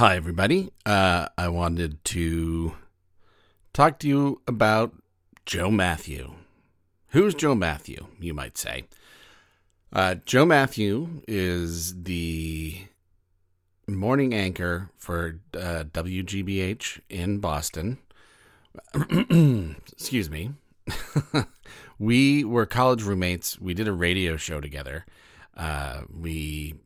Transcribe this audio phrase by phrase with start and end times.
[0.00, 0.70] Hi, everybody.
[0.86, 2.74] Uh, I wanted to
[3.74, 4.94] talk to you about
[5.44, 6.36] Joe Mathieu.
[7.08, 8.84] Who's Joe Mathieu, you might say?
[9.92, 12.78] Uh, Joe Mathieu is the
[13.86, 17.98] morning anchor for uh, WGBH in Boston.
[19.92, 20.52] Excuse me.
[21.98, 23.60] we were college roommates.
[23.60, 25.04] We did a radio show together.
[25.54, 26.76] Uh, we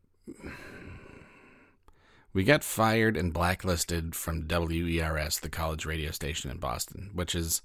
[2.35, 7.61] we got fired and blacklisted from WERS, the college radio station in Boston, which is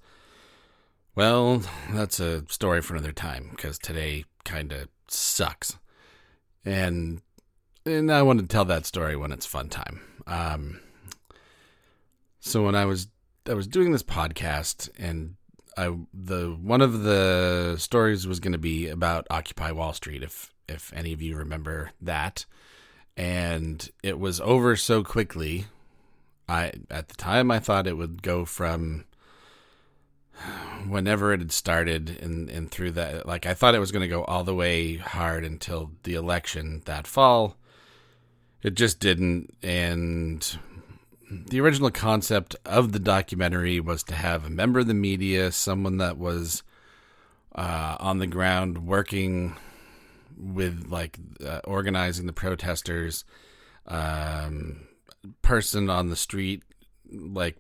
[1.17, 5.77] well, that's a story for another time because today kind of sucks.
[6.65, 7.21] And
[7.85, 10.03] and I want to tell that story when it's fun time.
[10.29, 10.81] Um,
[12.39, 13.09] so when I was
[13.49, 15.35] I was doing this podcast and
[15.77, 20.55] I the one of the stories was going to be about Occupy Wall Street if
[20.69, 22.45] if any of you remember that
[23.17, 25.67] and it was over so quickly
[26.49, 29.05] I at the time I thought it would go from
[30.89, 34.09] whenever it had started and and through that like I thought it was going to
[34.09, 37.57] go all the way hard until the election that fall.
[38.63, 40.59] It just didn't and
[41.31, 45.99] the original concept of the documentary was to have a member of the media someone
[45.99, 46.65] that was
[47.55, 49.57] uh, on the ground working
[50.41, 53.25] with like uh, organizing the protesters
[53.87, 54.87] um,
[55.43, 56.63] person on the street
[57.13, 57.57] like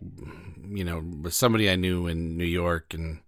[0.68, 3.20] you know with somebody I knew in New York and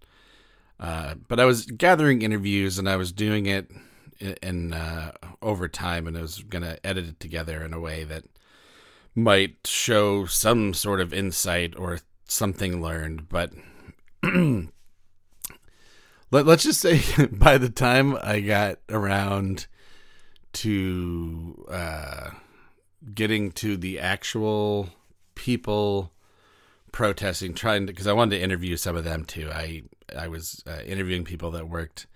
[0.81, 3.71] uh, but I was gathering interviews and I was doing it
[4.19, 8.05] in, in uh, over time and I was gonna edit it together in a way
[8.05, 8.25] that
[9.15, 13.53] might show some sort of insight or something learned but
[16.33, 19.69] let, let's just say by the time I got around
[20.55, 22.31] to uh,
[23.15, 24.91] getting to the actual
[25.35, 26.13] people
[26.91, 29.51] protesting, trying to because I wanted to interview some of them too.
[29.53, 29.83] I
[30.17, 32.07] I was uh, interviewing people that worked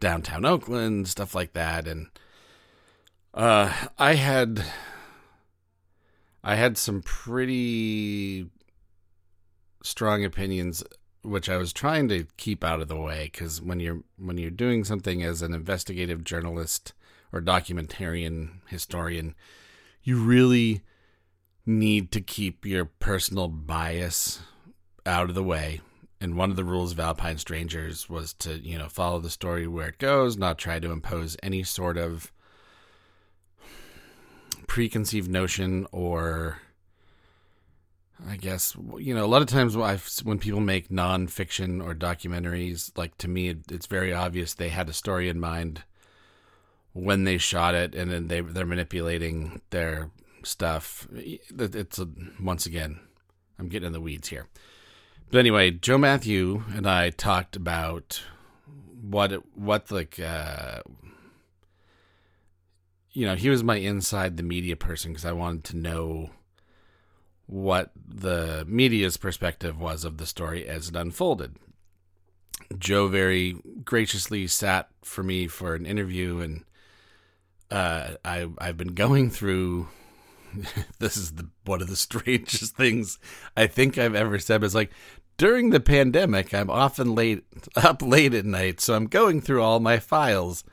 [0.00, 2.06] downtown Oakland, stuff like that, and
[3.34, 4.64] uh, I had
[6.42, 8.48] I had some pretty
[9.82, 10.82] strong opinions
[11.26, 14.50] which I was trying to keep out of the way because when you're when you're
[14.50, 16.92] doing something as an investigative journalist
[17.32, 19.34] or documentarian historian,
[20.02, 20.82] you really
[21.66, 24.40] need to keep your personal bias
[25.04, 25.80] out of the way.
[26.20, 29.66] And one of the rules of Alpine Strangers was to, you know, follow the story
[29.66, 32.32] where it goes, not try to impose any sort of
[34.66, 36.60] preconceived notion or
[38.28, 43.16] I guess you know a lot of times when people make nonfiction or documentaries, like
[43.18, 45.82] to me, it, it's very obvious they had a story in mind
[46.92, 50.10] when they shot it, and then they they're manipulating their
[50.42, 51.06] stuff.
[51.12, 52.08] It's a,
[52.40, 53.00] once again,
[53.58, 54.48] I'm getting in the weeds here.
[55.30, 58.22] But anyway, Joe Mathieu and I talked about
[59.02, 60.80] what what like uh,
[63.12, 66.30] you know he was my inside the media person because I wanted to know
[67.46, 71.56] what the media's perspective was of the story as it unfolded.
[72.76, 76.64] Joe very graciously sat for me for an interview, and
[77.70, 79.88] uh, I I've been going through.
[80.98, 83.18] this is the one of the strangest things
[83.56, 84.64] I think I've ever said.
[84.64, 84.90] Is like
[85.36, 87.44] during the pandemic, I'm often late
[87.76, 90.64] up late at night, so I'm going through all my files.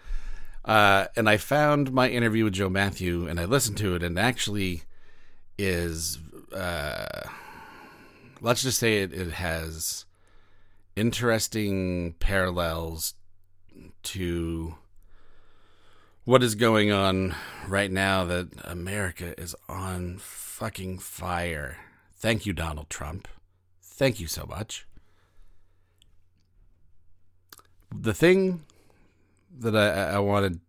[0.66, 4.18] Uh, and I found my interview with Joe Mathieu, and I listened to it, and
[4.18, 4.84] actually
[5.58, 6.20] is
[6.54, 7.30] uh,
[8.42, 10.06] let's just say it, it has
[10.96, 13.16] interesting parallels
[14.04, 14.76] to
[16.26, 17.36] what is going on
[17.68, 21.78] right now that America is on fucking fire.
[22.16, 23.28] Thank you, Donald Trump.
[23.82, 24.86] Thank you so much.
[27.94, 28.64] The thing
[29.60, 30.60] that I, I want to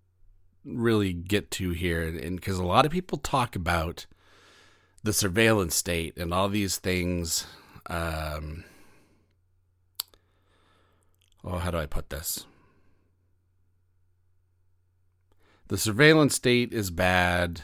[0.65, 4.07] really get to here, and because a lot of people talk about
[5.05, 7.47] the surveillance state and all these things.
[7.87, 8.65] Um,
[11.45, 12.47] oh, how do I put this?
[15.69, 17.63] The surveillance state is bad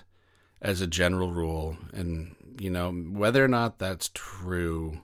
[0.63, 5.01] as a general rule, and you know whether or not that's true,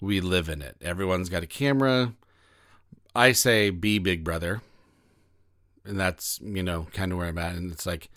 [0.00, 0.76] we live in it.
[0.80, 2.14] Everyone's got a camera.
[3.16, 4.62] I say be Big Brother,
[5.84, 7.54] and that's you know kind of where I'm at.
[7.54, 8.10] And it's like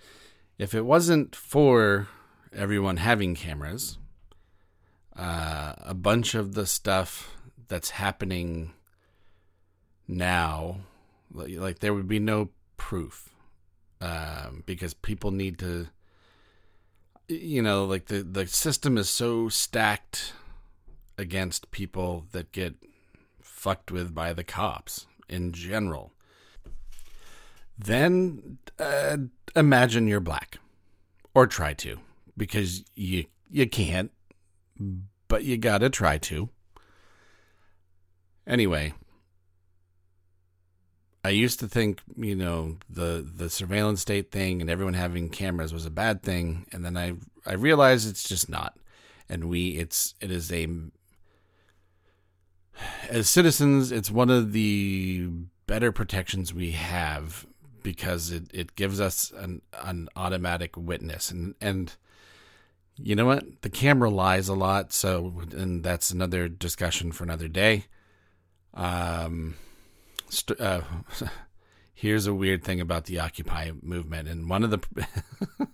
[0.59, 2.07] if it wasn't for
[2.53, 3.97] everyone having cameras.
[5.15, 7.35] Uh, a bunch of the stuff
[7.67, 8.73] that's happening
[10.07, 10.81] now,
[11.33, 13.29] like there would be no proof
[13.99, 15.87] um, because people need to.
[17.27, 20.33] you know, like the the system is so stacked
[21.17, 22.75] against people that get
[23.41, 26.13] fucked with by the cops in general.
[27.77, 29.17] Then uh,
[29.55, 30.59] imagine you're black,
[31.33, 31.99] or try to,
[32.37, 34.11] because you you can't,
[35.27, 36.49] but you gotta try to.
[38.45, 38.93] Anyway,
[41.23, 45.73] I used to think, you know, the the surveillance state thing and everyone having cameras
[45.73, 47.13] was a bad thing, and then I
[47.45, 48.77] I realized it's just not.
[49.27, 50.67] And we it's it is a
[53.09, 55.29] as citizens, it's one of the
[55.65, 57.45] better protections we have
[57.83, 61.95] because it, it gives us an an automatic witness and and
[62.97, 63.61] you know what?
[63.61, 67.85] The camera lies a lot so and that's another discussion for another day.
[68.73, 69.55] Um
[70.29, 70.81] st- uh,
[71.93, 75.07] here's a weird thing about the Occupy movement, and one of the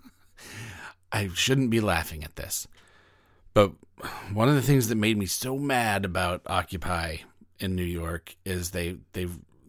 [1.12, 2.68] I shouldn't be laughing at this,
[3.54, 3.72] but
[4.32, 7.18] one of the things that made me so mad about Occupy
[7.60, 9.28] in New York is they they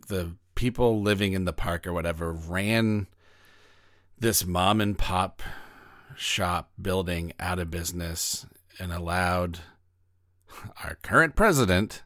[0.08, 3.06] the people living in the park or whatever ran
[4.18, 5.42] this mom and pop
[6.16, 8.46] shop building out of business
[8.78, 9.61] and allowed
[10.82, 12.02] our current president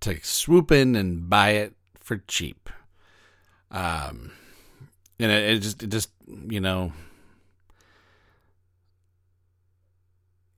[0.00, 2.68] to swoop in and buy it for cheap.
[3.70, 4.32] Um,
[5.18, 6.10] and it, it just, it just,
[6.48, 6.92] you know,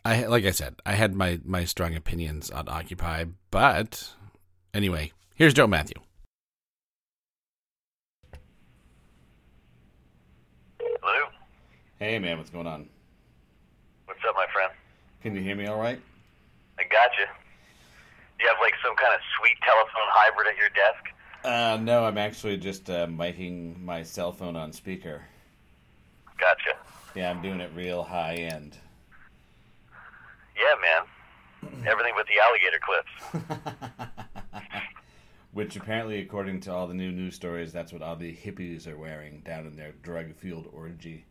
[0.04, 4.14] I like I said, I had my my strong opinions on Occupy, but
[4.72, 6.05] anyway, here's Joe Mathieu.
[11.98, 12.86] Hey man, what's going on?
[14.04, 14.70] What's up, my friend?
[15.22, 15.98] Can you hear me all right?
[16.78, 17.24] I got you.
[18.38, 21.04] Do you have like some kind of sweet telephone hybrid at your desk?
[21.42, 25.22] Uh, no, I'm actually just uh, miking my cell phone on speaker.
[26.38, 26.76] Gotcha.
[27.14, 28.76] Yeah, I'm doing it real high end.
[30.54, 30.74] Yeah,
[31.72, 31.86] man.
[31.86, 34.10] Everything but the alligator clips.
[35.52, 38.98] Which apparently, according to all the new news stories, that's what all the hippies are
[38.98, 41.24] wearing down in their drug-fueled orgy.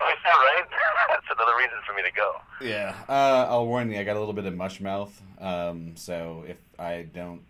[0.00, 0.66] Oh, is that right?
[1.08, 2.40] That's another reason for me to go.
[2.60, 6.44] Yeah, uh, I'll warn you, I got a little bit of mush mouth, um, so
[6.46, 7.42] if I don't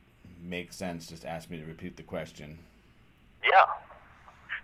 [0.42, 2.58] make sense, just ask me to repeat the question.
[3.42, 3.64] Yeah.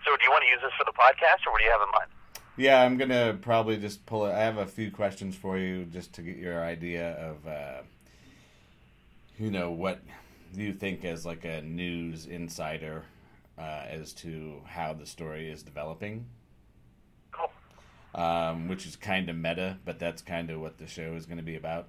[0.04, 1.80] So, do you want to use this for the podcast, or what do you have
[1.82, 2.10] in mind?
[2.56, 4.32] Yeah, I'm gonna probably just pull it.
[4.32, 7.82] I have a few questions for you just to get your idea of, uh,
[9.38, 10.00] you know, what
[10.54, 13.04] you think as like a news insider
[13.58, 16.26] uh, as to how the story is developing.
[18.12, 21.38] Um, which is kind of meta, but that's kind of what the show is going
[21.38, 21.86] to be about.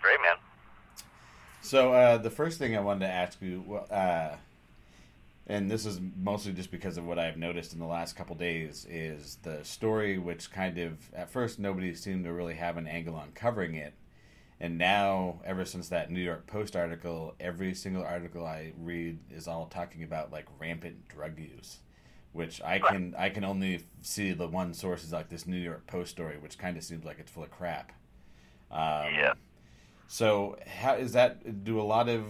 [0.00, 0.36] Great, man.
[1.62, 4.36] So uh, the first thing I wanted to ask you, uh,
[5.46, 8.84] and this is mostly just because of what I've noticed in the last couple days,
[8.90, 13.14] is the story, which kind of at first nobody seemed to really have an angle
[13.14, 13.94] on covering it,
[14.58, 19.46] and now ever since that New York Post article, every single article I read is
[19.46, 21.78] all talking about like rampant drug use,
[22.36, 25.86] which I can I can only see the one source is like this New York
[25.86, 27.92] Post story, which kind of seems like it's full of crap.
[28.70, 29.34] Um, Yeah.
[30.06, 31.64] so, how is that?
[31.64, 32.22] Do a lot of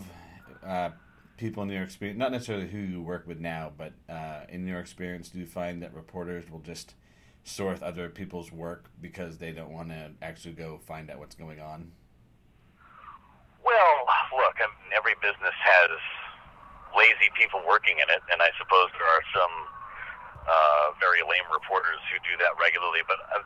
[0.65, 0.91] uh,
[1.37, 4.79] people in your experience, not necessarily who you work with now, but uh, in your
[4.79, 6.95] experience, do you find that reporters will just
[7.45, 11.61] source other people's work because they don't want to actually go find out what's going
[11.61, 11.91] on?
[13.65, 13.95] Well,
[14.39, 15.91] look, I mean, every business has
[16.97, 19.55] lazy people working in it, and I suppose there are some
[20.47, 23.03] uh, very lame reporters who do that regularly.
[23.07, 23.43] But uh,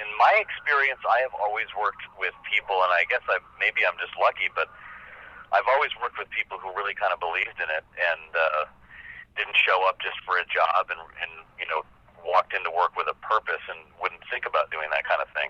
[0.00, 3.96] in my experience, I have always worked with people, and I guess I maybe I'm
[4.00, 4.68] just lucky, but
[5.52, 8.64] I've always worked with people who really kind of believed in it and uh,
[9.36, 11.84] didn't show up just for a job, and, and you know
[12.26, 15.48] walked into work with a purpose and wouldn't think about doing that kind of thing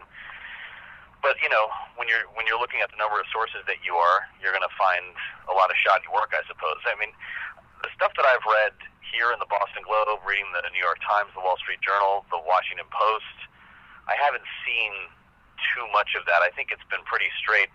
[1.23, 3.95] but you know when you're when you're looking at the number of sources that you
[3.95, 5.15] are you're going to find
[5.51, 7.11] a lot of shoddy work i suppose i mean
[7.83, 8.75] the stuff that i've read
[9.15, 12.41] here in the boston globe reading the new york times the wall street journal the
[12.45, 13.39] washington post
[14.11, 14.93] i haven't seen
[15.75, 17.71] too much of that i think it's been pretty straight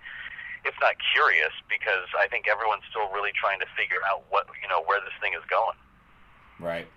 [0.63, 4.67] if not curious because i think everyone's still really trying to figure out what you
[4.67, 5.75] know where this thing is going
[6.59, 6.87] Right.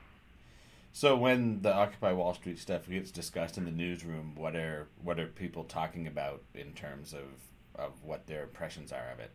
[0.93, 5.21] So when the Occupy Wall Street stuff gets discussed in the newsroom, what are what
[5.21, 7.27] are people talking about in terms of
[7.75, 9.31] of what their impressions are of it?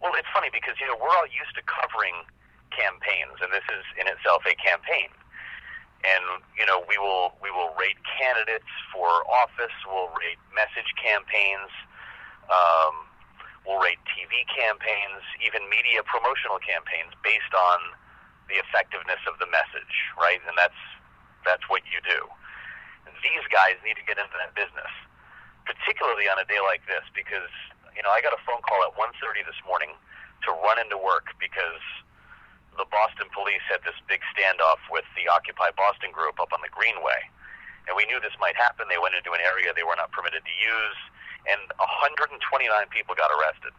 [0.00, 2.14] Well, it's funny because you know we're all used to covering
[2.76, 5.12] campaigns, and this is in itself a campaign.
[6.02, 9.74] And you know we will we will rate candidates for office.
[9.86, 11.70] We'll rate message campaigns.
[12.50, 13.06] Um,
[13.62, 17.94] we'll rate TV campaigns, even media promotional campaigns, based on
[18.50, 20.42] the effectiveness of the message, right?
[20.44, 20.78] And that's
[21.46, 22.26] that's what you do.
[23.22, 24.90] These guys need to get into that business,
[25.66, 27.50] particularly on a day like this, because
[27.94, 29.94] you know I got a phone call at 1:30 this morning
[30.46, 31.82] to run into work because
[32.76, 36.72] the Boston police had this big standoff with the Occupy Boston group up on the
[36.72, 37.20] Greenway,
[37.88, 38.88] and we knew this might happen.
[38.88, 40.98] They went into an area they were not permitted to use,
[41.48, 42.38] and 129
[42.88, 43.74] people got arrested.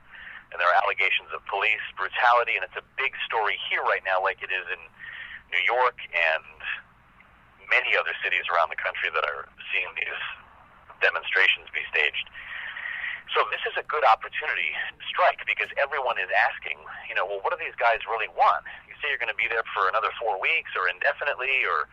[0.52, 4.22] And there are allegations of police brutality, and it's a big story here right now,
[4.22, 4.82] like it is in
[5.50, 6.46] New York and
[7.74, 10.22] many other cities around the country that are seeing these
[11.02, 12.30] demonstrations be staged.
[13.34, 14.78] So this is a good opportunity
[15.10, 16.78] strike because everyone is asking,
[17.10, 18.62] you know, well, what do these guys really want?
[18.94, 21.90] You say you're going to be there for another four weeks or indefinitely, or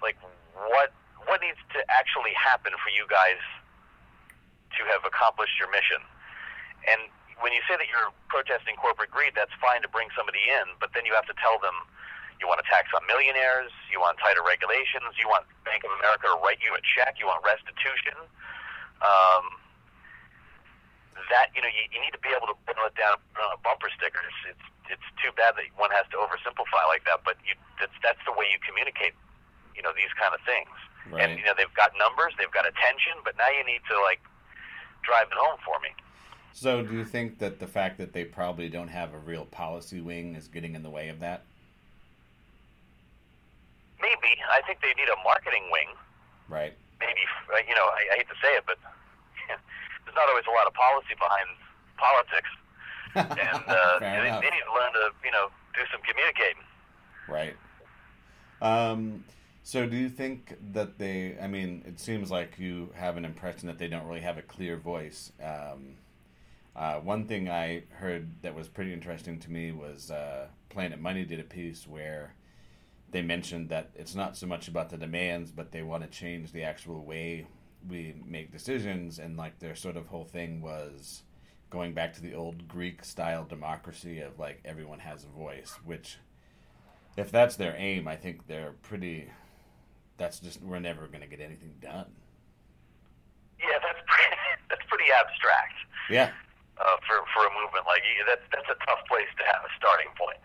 [0.00, 0.16] like
[0.72, 0.96] what
[1.28, 3.36] what needs to actually happen for you guys
[4.72, 6.00] to have accomplished your mission?
[6.88, 7.12] And
[7.44, 10.96] when you say that you're protesting corporate greed, that's fine to bring somebody in, but
[10.96, 11.76] then you have to tell them
[12.40, 16.32] you want a tax on millionaires, you want tighter regulations, you want Bank of America
[16.32, 18.16] to write you a check, you want restitution.
[19.04, 19.58] Um,
[21.30, 23.60] that you know, you, you need to be able to put it down on a
[23.60, 24.22] bumper sticker.
[24.22, 24.66] It's, it's
[24.98, 28.32] it's too bad that one has to oversimplify like that, but you, that's that's the
[28.32, 29.12] way you communicate.
[29.76, 30.72] You know these kind of things,
[31.10, 31.22] Right.
[31.22, 34.18] and you know they've got numbers, they've got attention, but now you need to like
[35.02, 35.90] drive it home for me.
[36.52, 40.00] So, do you think that the fact that they probably don't have a real policy
[40.00, 41.44] wing is getting in the way of that?
[44.00, 45.88] Maybe I think they need a marketing wing.
[46.48, 46.72] Right.
[46.98, 47.20] maybe
[47.52, 48.78] uh, you know I, I hate to say it, but
[50.08, 51.48] there's not always a lot of policy behind
[52.00, 52.48] politics,
[53.14, 56.62] and uh, they, they need to learn to you know do some communicating.
[57.28, 57.56] Right.
[58.62, 59.24] Um,
[59.62, 61.36] so, do you think that they?
[61.40, 64.42] I mean, it seems like you have an impression that they don't really have a
[64.42, 65.32] clear voice.
[65.42, 65.96] Um,
[66.74, 71.24] uh, one thing I heard that was pretty interesting to me was uh, Planet Money
[71.24, 72.34] did a piece where
[73.10, 76.52] they mentioned that it's not so much about the demands, but they want to change
[76.52, 77.46] the actual way
[77.86, 81.22] we make decisions, and like their sort of whole thing was
[81.70, 86.18] going back to the old Greek style democracy of like everyone has a voice, which
[87.16, 89.30] if that's their aim, I think they're pretty.
[90.16, 92.10] That's just we're never going to get anything done.
[93.60, 94.36] Yeah, that's pretty,
[94.70, 95.74] that's pretty abstract
[96.10, 96.30] Yeah,
[96.78, 98.02] uh, for for a movement like.
[98.26, 100.38] That's that's a tough place to have a starting point.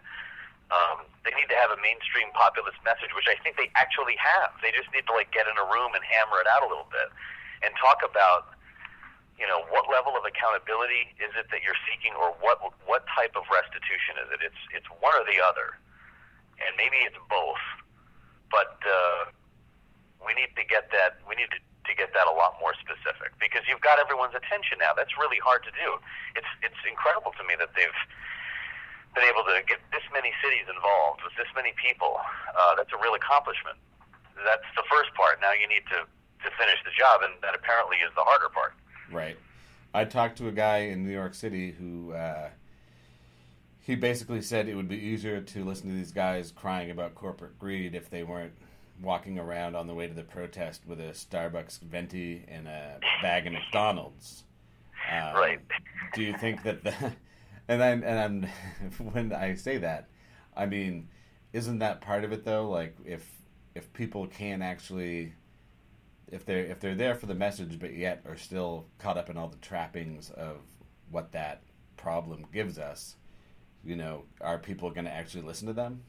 [0.73, 4.57] Um, they need to have a mainstream populist message, which I think they actually have.
[4.65, 6.89] They just need to like get in a room and hammer it out a little
[6.89, 7.13] bit,
[7.61, 8.57] and talk about,
[9.37, 12.57] you know, what level of accountability is it that you're seeking, or what
[12.89, 14.39] what type of restitution is it?
[14.41, 15.77] It's it's one or the other,
[16.57, 17.61] and maybe it's both.
[18.49, 19.29] But uh,
[20.25, 21.21] we need to get that.
[21.29, 24.81] We need to, to get that a lot more specific because you've got everyone's attention
[24.81, 24.97] now.
[24.97, 26.01] That's really hard to do.
[26.33, 27.99] It's it's incredible to me that they've
[29.15, 32.17] been able to get this many cities involved with this many people.
[32.53, 33.77] Uh, that's a real accomplishment.
[34.41, 35.39] That's the first part.
[35.41, 36.05] Now you need to
[36.43, 38.73] to finish the job, and that apparently is the harder part.
[39.11, 39.37] right.
[39.95, 42.49] I talked to a guy in New York City who uh,
[43.79, 47.59] he basically said it would be easier to listen to these guys crying about corporate
[47.59, 48.53] greed if they weren't
[49.01, 53.47] walking around on the way to the protest with a Starbucks venti and a bag
[53.47, 54.43] of McDonald's.
[55.11, 55.59] Um, Right.
[56.13, 56.93] Do you think that the
[57.67, 58.19] and then and
[58.99, 60.09] I'm, when I say that,
[60.55, 61.09] I mean,
[61.51, 62.69] isn't that part of it though?
[62.69, 63.27] Like if
[63.75, 65.33] if people can actually
[66.31, 69.37] if they're if they're there for the message but yet are still caught up in
[69.37, 70.57] all the trappings of
[71.09, 71.61] what that
[71.95, 73.15] problem gives us,
[73.83, 76.01] you know, are people going to actually listen to them?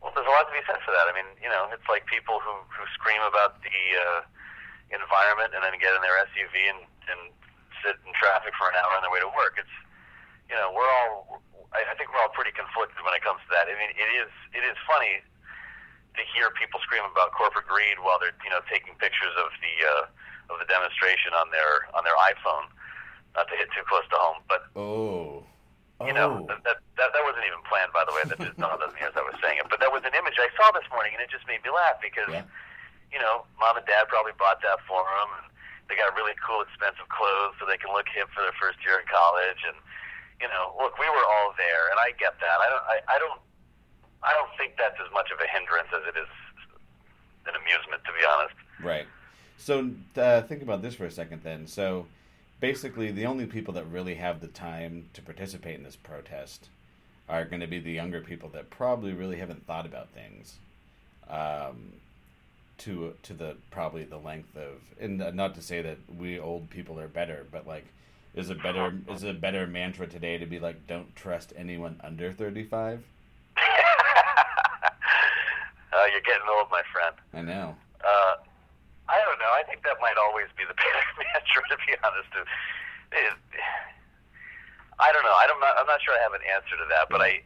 [0.00, 1.04] Well, there's a lot to be said for that.
[1.04, 4.20] I mean, you know, it's like people who who scream about the uh,
[4.88, 7.20] environment and then get in their SUV and and
[7.84, 9.60] sit in traffic for an hour on their way to work.
[9.60, 9.76] It's
[10.50, 11.40] you know, we're all
[11.70, 13.70] I, I think we're all pretty conflicted when it comes to that.
[13.70, 15.22] I mean, it is it is funny
[16.18, 19.74] to hear people scream about corporate greed while they're you know taking pictures of the
[19.86, 20.04] uh,
[20.50, 22.66] of the demonstration on their on their iPhone.
[23.38, 25.46] Not to hit too close to home, but Oh.
[26.02, 26.50] you know, Oh.
[26.50, 28.26] that, that, that, that wasn't even planned, by the way.
[28.26, 29.70] That just dawned on me as I was saying it.
[29.70, 32.02] But that was an image I saw this morning, and it just made me laugh
[32.02, 32.42] because, Yeah.
[33.14, 35.46] you know, mom and dad probably bought that for them, and
[35.86, 38.98] they got really cool, expensive clothes so they can look hip for their first year
[38.98, 39.62] in college.
[39.62, 39.78] And,
[40.40, 42.58] you know, look, we were all there, and I get that.
[42.60, 43.40] I don't, I, I don't,
[44.22, 46.28] I don't think that's as much of a hindrance as it is
[47.46, 48.54] an amusement, to be honest.
[48.82, 49.06] Right.
[49.58, 51.66] So uh, think about this for a second then.
[51.66, 52.06] So
[52.60, 56.68] basically, the only people that really have the time to participate in this protest
[57.28, 60.58] are going to be the younger people that probably really haven't thought about things.
[61.28, 61.92] Um,
[62.80, 66.98] to to the probably the length of and not to say that we old people
[66.98, 67.84] are better, but like
[68.34, 72.32] is a better is a better mantra today to be like don't trust anyone under
[72.32, 73.02] thirty five.
[73.56, 73.62] uh,
[76.12, 77.16] you're getting old, my friend.
[77.34, 77.74] I know.
[78.00, 78.34] Uh,
[79.08, 82.30] I don't know I think that might always be the better mantra to be honest.
[83.12, 83.34] It,
[85.00, 85.32] I don't know.
[85.32, 85.58] I don't.
[85.64, 87.40] I'm not sure I have an answer to that, but I,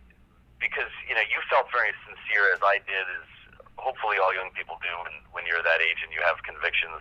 [0.59, 3.27] because you know, you felt very sincere as I did, as
[3.79, 6.99] hopefully all young people do when when you're that age and you have convictions.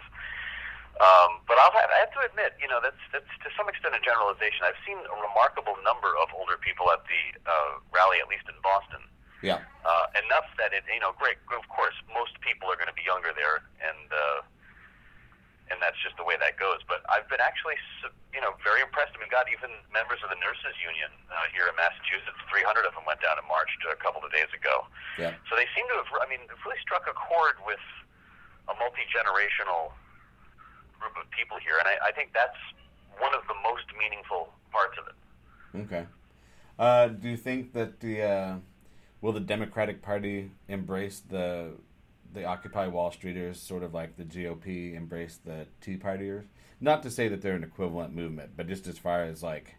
[1.01, 3.97] Um, but I'll have, I have to admit, you know, that's that's to some extent
[3.97, 4.61] a generalization.
[4.61, 8.57] I've seen a remarkable number of older people at the uh, rally, at least in
[8.61, 9.01] Boston.
[9.41, 9.65] Yeah.
[9.83, 11.41] Uh, enough that it, you know, great.
[11.49, 14.39] Of course, most people are going to be younger there, and uh,
[15.73, 16.85] and that's just the way that goes.
[16.85, 17.75] But I've been actually,
[18.29, 19.17] you know, very impressed.
[19.17, 22.93] I mean, God, even members of the nurses union uh, here in Massachusetts, 300 of
[22.93, 24.85] them went down and marched a couple of days ago.
[25.17, 25.33] Yeah.
[25.49, 27.81] So they seem to have, I mean, really struck a chord with
[28.69, 29.97] a multi generational
[30.99, 32.57] group of people here, and I, I think that's
[33.19, 35.85] one of the most meaningful parts of it.
[35.85, 36.05] Okay.
[36.79, 38.55] Uh, do you think that the uh,
[39.21, 41.71] will the Democratic Party embrace the
[42.33, 46.45] the Occupy Wall Streeters, sort of like the GOP embrace the Tea Partiers?
[46.81, 49.75] Not to say that they're an equivalent movement, but just as far as like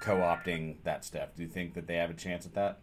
[0.00, 2.80] co-opting that stuff, do you think that they have a chance at that?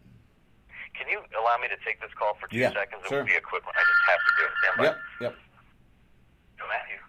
[0.94, 3.02] Can you allow me to take this call for two Yeah, seconds?
[3.04, 3.18] It sure.
[3.18, 3.74] would be a quick one.
[3.76, 4.52] I just have to do it.
[4.62, 4.84] Stand by.
[4.84, 4.96] Yep.
[5.20, 5.34] Yep.
[6.58, 7.01] Go, Mathieu.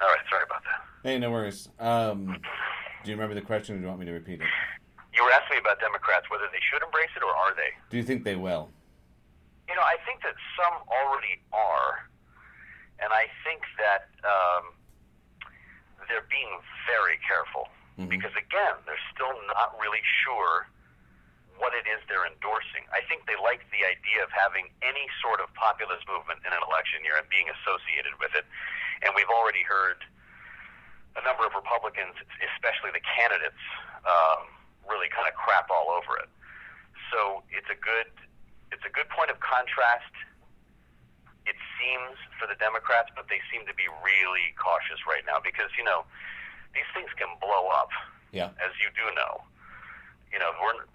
[0.00, 0.24] All right.
[0.30, 0.80] Sorry about that.
[1.02, 1.68] Hey, no worries.
[1.78, 2.36] Um,
[3.04, 4.48] do you remember the question, or do you want me to repeat it?
[5.14, 7.72] You were asking me about Democrats, whether they should embrace it or are they?
[7.90, 8.70] Do you think they will?
[9.68, 12.06] You know, I think that some already are,
[13.00, 14.74] and I think that um,
[16.08, 18.08] they're being very careful Mhm.
[18.08, 20.66] because, again, they're still not really sure
[21.58, 22.82] what it is they're endorsing.
[22.92, 26.62] I think they like the idea of having any sort of populist movement in an
[26.66, 28.46] election year and being associated with it.
[29.02, 30.00] And we've already heard
[31.16, 32.14] a number of Republicans,
[32.54, 33.60] especially the candidates,
[34.06, 34.46] um,
[34.88, 36.28] really kind of crap all over it.
[37.10, 38.10] So it's a good
[38.70, 40.14] it's a good point of contrast.
[41.48, 45.72] It seems for the Democrats, but they seem to be really cautious right now because
[45.74, 46.06] you know
[46.76, 47.90] these things can blow up,
[48.30, 48.54] Yeah.
[48.62, 49.42] as you do know.
[50.30, 50.86] You know we're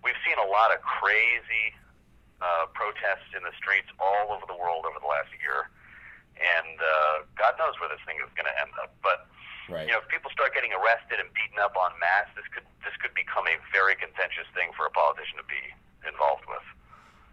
[0.00, 1.76] we've seen a lot of crazy
[2.40, 5.68] uh, protests in the streets all over the world over the last year,
[6.38, 8.94] and uh, God knows where this thing is going to end up.
[9.02, 9.28] But
[9.70, 9.86] Right.
[9.86, 12.94] you know, if people start getting arrested and beaten up en masse, this could this
[13.00, 15.62] could become a very contentious thing for a politician to be
[16.02, 16.66] involved with.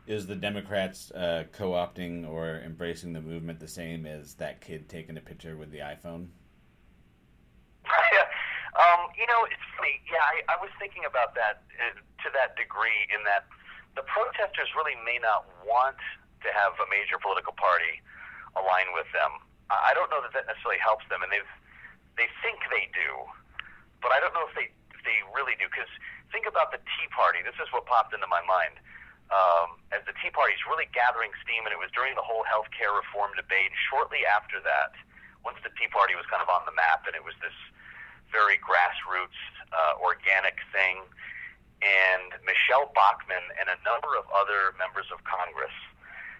[0.06, 5.18] Is the Democrats uh, co-opting or embracing the movement the same as that kid taking
[5.18, 6.30] a picture with the iPhone?
[8.78, 10.02] um, you know, it's funny.
[10.10, 13.10] Yeah, I, I was thinking about that uh, to that degree.
[13.10, 13.50] In that
[13.98, 15.98] the protesters really may not want
[16.46, 18.02] to have a major political party
[18.58, 19.32] align with them.
[19.70, 21.54] I don't know that that necessarily helps them, and they've
[22.18, 23.24] they think they do,
[24.02, 25.70] but I don't know if they if they really do.
[25.70, 25.90] Because
[26.34, 27.46] think about the Tea Party.
[27.46, 28.82] This is what popped into my mind.
[29.30, 32.42] Um, as the Tea Party is really gathering steam, and it was during the whole
[32.50, 33.70] health care reform debate.
[33.94, 34.98] Shortly after that,
[35.46, 37.54] once the Tea Party was kind of on the map, and it was this
[38.34, 39.38] very grassroots,
[39.70, 41.06] uh, organic thing.
[41.86, 45.74] And Michele Bachmann and a number of other members of Congress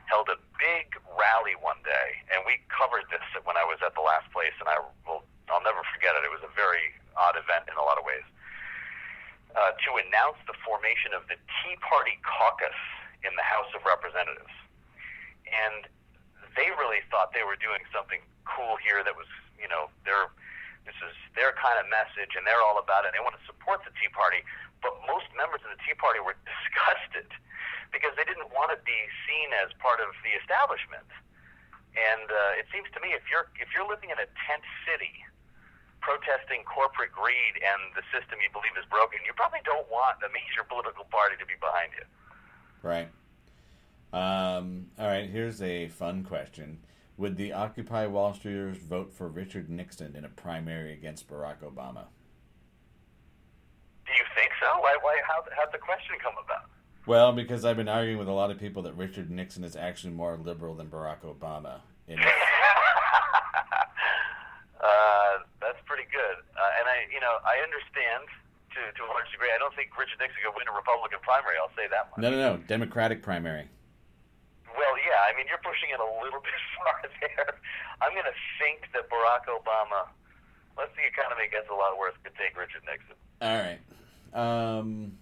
[0.10, 4.02] held a big rally one day, and we covered this when I was at the
[4.02, 6.22] last place, and I will I'll never forget it.
[6.26, 8.26] It was a very odd event in a lot of ways.
[9.58, 12.78] Uh, to announce the formation of the Tea Party caucus
[13.26, 14.54] in the House of Representatives,
[15.50, 15.90] and
[16.54, 19.02] they really thought they were doing something cool here.
[19.02, 20.30] That was, you know, their
[20.86, 23.14] this is their kind of message, and they're all about it.
[23.18, 24.46] They want to support the Tea Party,
[24.86, 27.30] but most members of the Tea Party were disgusted
[27.92, 31.08] because they didn't want to be seen as part of the establishment.
[31.98, 35.26] And uh, it seems to me if you're if you're living in a tent city,
[36.00, 40.30] protesting corporate greed and the system you believe is broken, you probably don't want a
[40.30, 42.06] major political party to be behind you.
[42.86, 43.10] Right.
[44.14, 46.80] Um, all right, here's a fun question.
[47.18, 52.08] Would the Occupy Wall Streeters vote for Richard Nixon in a primary against Barack Obama?
[54.08, 54.80] Do you think so?
[54.80, 54.96] Why?
[55.02, 55.18] Why?
[55.28, 55.44] How?
[55.52, 56.72] How'd the question come about?
[57.10, 60.14] Well, because I've been arguing with a lot of people that Richard Nixon is actually
[60.14, 61.82] more liberal than Barack Obama.
[62.06, 62.30] In uh,
[65.58, 66.38] that's pretty good.
[66.54, 68.30] Uh, and I, you know, I understand
[68.78, 69.50] to to a large degree.
[69.50, 71.58] I don't think Richard Nixon could win a Republican primary.
[71.58, 72.22] I'll say that much.
[72.22, 73.66] no, no, no, Democratic primary.
[74.78, 75.26] Well, yeah.
[75.26, 77.58] I mean, you're pushing it a little bit far there.
[78.06, 80.14] I'm going to think that Barack Obama,
[80.78, 83.18] unless the economy gets a lot worse, could take Richard Nixon.
[83.42, 83.82] All right.
[84.30, 85.18] Um,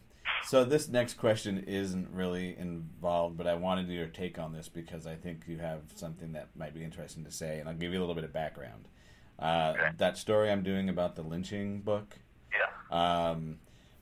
[0.45, 5.05] so this next question isn't really involved, but I wanted your take on this because
[5.05, 7.99] I think you have something that might be interesting to say, and I'll give you
[7.99, 8.87] a little bit of background.
[9.39, 9.89] Uh, Okay.
[9.97, 12.17] That story I'm doing about the lynching book.
[12.51, 13.29] Yeah.
[13.29, 13.59] Um,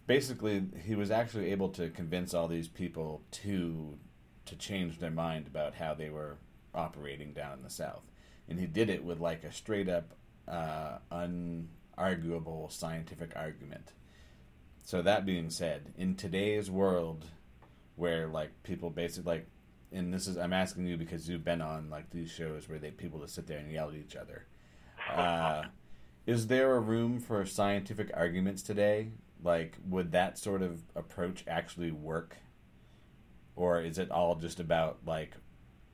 [0.07, 3.97] basically, he was actually able to convince all these people to
[4.45, 6.37] to change their mind about how they were
[6.75, 8.03] operating down in the South,
[8.47, 10.13] and he did it with like a straight up,
[10.47, 13.93] uh, unarguable scientific argument.
[14.85, 17.25] So that being said, in today's world,
[17.95, 19.47] where like people basically like,
[19.91, 22.91] and this is I'm asking you because you've been on like these shows where they
[22.91, 24.45] people just sit there and yell at each other.
[25.11, 25.63] Uh,
[26.27, 29.09] is there a room for scientific arguments today?
[29.43, 32.37] Like, would that sort of approach actually work?
[33.55, 35.33] Or is it all just about, like,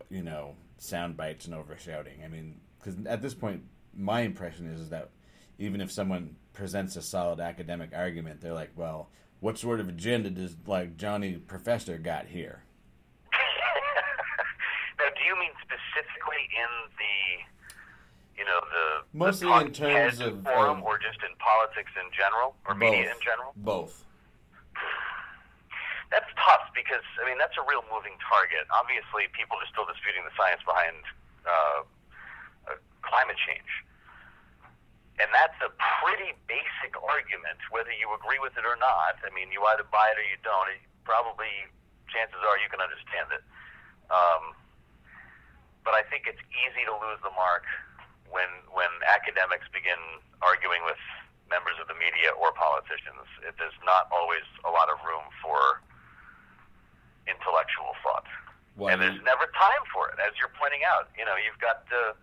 [0.09, 2.25] you know, sound bites and overshouting?
[2.25, 3.63] I mean, because at this point,
[3.95, 5.11] my impression is, is that
[5.59, 9.09] even if someone presents a solid academic argument, they're like, well,
[9.39, 12.63] what sort of agenda does, like, Johnny Professor got here?
[14.99, 20.43] now, do you mean specifically in the, you know, the Mostly the in terms of-
[20.43, 23.53] forum, of- or just in politics in general, or media in general?
[23.55, 24.03] Both.
[26.11, 28.67] That's tough because I mean that's a real moving target.
[28.67, 30.99] Obviously, people are still disputing the science behind
[31.47, 31.79] uh,
[32.67, 33.63] uh, climate change,
[35.19, 37.59] and that's a pretty basic argument.
[37.73, 40.39] Whether you agree with it or not, I mean, you either buy it or you
[40.45, 40.69] don't.
[40.71, 41.49] It, probably,
[42.07, 43.43] chances are you can understand it.
[44.11, 44.53] Um,
[45.83, 47.65] but I think it's easy to lose the mark
[48.29, 49.97] when when academics begin
[50.39, 50.99] arguing with
[51.49, 53.27] members of the media or politicians.
[53.43, 55.81] It, there's not always a lot of room for
[57.27, 58.25] intellectual thought,
[58.77, 60.17] Why and there's never time for it.
[60.21, 62.13] As you're pointing out, you know, you've got uh,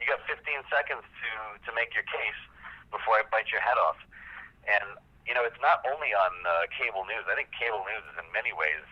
[0.00, 1.30] you got 15 seconds to
[1.66, 2.40] to make your case
[2.90, 3.98] before I bite your head off,
[4.68, 7.24] and you know, it's not only on uh, cable news.
[7.26, 8.84] I think cable news is in many ways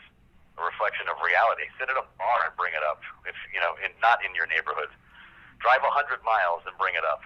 [0.57, 1.69] a reflection of reality.
[1.77, 3.05] Sit at a bar and bring it up.
[3.29, 4.89] If you know, in, not in your neighborhood,
[5.61, 7.21] drive hundred miles and bring it up.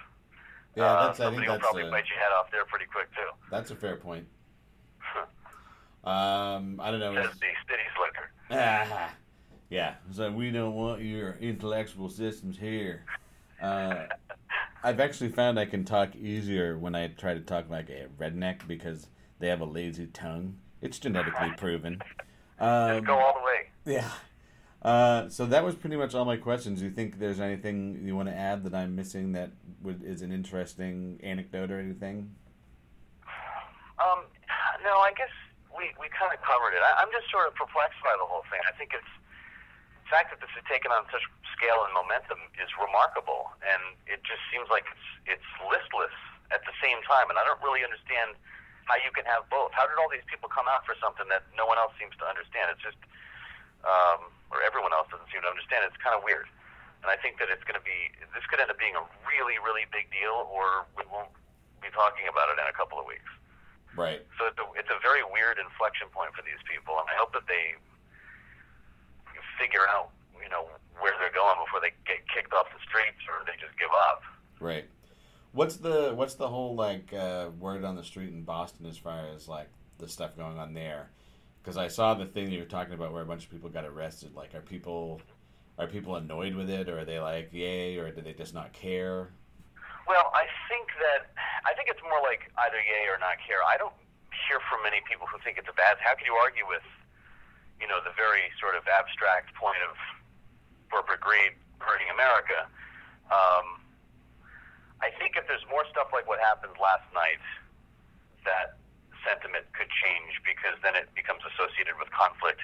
[0.75, 1.21] Yeah, Uh, that's.
[1.23, 3.31] I think somebody will probably a, bite your head off there pretty quick too.
[3.51, 4.27] that's a fair point.
[6.07, 7.15] Um, I don't know.
[7.17, 8.31] Says the city slicker.
[8.53, 9.11] Ah,
[9.71, 9.95] yeah.
[10.12, 13.05] So we don't want your intellectual systems here.
[13.61, 14.07] Uh,
[14.83, 18.66] I've actually found I can talk easier when I try to talk like a redneck
[18.69, 20.57] because they have a lazy tongue.
[20.81, 22.01] It's genetically proven.
[22.59, 23.97] Um, Go all the way.
[23.99, 24.11] yeah.
[24.83, 26.79] Uh, so that was pretty much all my questions.
[26.79, 29.51] Do you think there's anything you want to add that I'm missing that
[29.83, 32.31] would, is an interesting anecdote or anything?
[33.99, 34.23] Um,
[34.85, 35.33] no, I guess
[35.77, 36.83] we, we kind of covered it.
[36.85, 38.61] I, I'm just sort of perplexed by the whole thing.
[38.69, 39.12] I think it's
[40.07, 44.23] the fact that this has taken on such scale and momentum is remarkable, and it
[44.23, 46.14] just seems like it's it's listless
[46.55, 47.27] at the same time.
[47.27, 48.38] And I don't really understand
[48.87, 49.75] how you can have both.
[49.75, 52.25] How did all these people come out for something that no one else seems to
[52.31, 52.71] understand?
[52.71, 53.03] It's just,
[53.83, 55.83] um, or everyone else doesn't seem to understand.
[55.90, 56.47] It's kind of weird.
[57.03, 59.59] And I think that it's going to be this could end up being a really
[59.59, 61.35] really big deal, or we won't
[61.83, 63.27] be talking about it in a couple of weeks.
[63.99, 64.23] Right.
[64.38, 67.35] So it's a, it's a very weird inflection point for these people, and I hope
[67.35, 67.75] that they
[69.59, 70.11] figure out,
[70.42, 70.69] you know,
[71.01, 74.23] where they're going before they get kicked off the streets or they just give up.
[74.61, 74.87] Right.
[75.53, 79.27] What's the what's the whole like uh, word on the street in Boston as far
[79.35, 81.11] as like the stuff going on there?
[81.62, 83.85] Because I saw the thing you were talking about where a bunch of people got
[83.85, 84.35] arrested.
[84.37, 85.21] Like, are people
[85.79, 88.73] are people annoyed with it, or are they like yay, or do they just not
[88.73, 89.31] care?
[90.07, 91.33] Well, I think that
[91.66, 93.61] I think it's more like either yay or not care.
[93.66, 93.95] I don't
[94.47, 95.99] hear from many people who think it's a bad.
[95.99, 96.87] How can you argue with,
[97.81, 99.97] you know, the very sort of abstract point of
[100.91, 102.69] corporate greed hurting America?
[103.29, 103.83] Um,
[105.03, 107.43] I think if there's more stuff like what happened last night,
[108.47, 108.81] that
[109.27, 112.62] sentiment could change because then it becomes associated with conflict.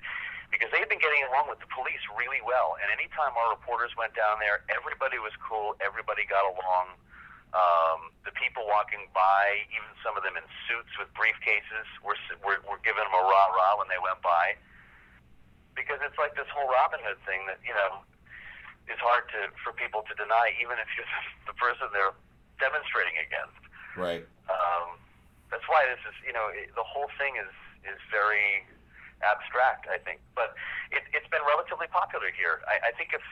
[0.49, 4.13] Because they've been getting along with the police really well, and anytime our reporters went
[4.13, 6.93] down there, everybody was cool, everybody got along.
[7.57, 12.61] Um, the people walking by, even some of them in suits with briefcases, were were,
[12.69, 14.57] were giving them a rah rah when they went by,
[15.75, 18.05] because it's like this whole Robin Hood thing that you know
[18.91, 21.09] is hard to for people to deny, even if you're
[21.51, 22.17] the person they're
[22.59, 23.63] demonstrating against.
[23.97, 24.25] Right.
[24.49, 24.97] Um,
[25.53, 27.53] that's why this is, you know, it, the whole thing is
[27.85, 28.65] is very
[29.21, 29.87] abstract.
[29.87, 30.57] I think, but
[30.91, 32.65] it, it's been relatively popular here.
[32.65, 33.25] I, I think if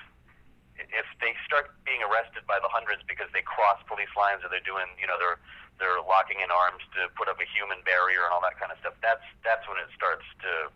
[0.77, 4.65] if they start being arrested by the hundreds because they cross police lines or they're
[4.65, 5.41] doing, you know, they're
[5.81, 8.77] they're locking in arms to put up a human barrier and all that kind of
[8.85, 8.97] stuff.
[9.01, 10.69] That's that's when it starts to,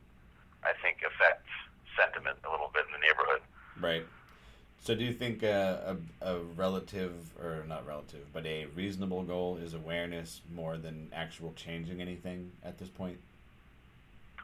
[0.65, 1.49] I think, affects
[1.97, 3.43] sentiment a little bit in the neighborhood.
[3.81, 4.05] Right.
[4.85, 9.57] So, do you think a, a, a, relative, or not relative, but a reasonable goal
[9.57, 13.17] is awareness more than actual changing anything at this point?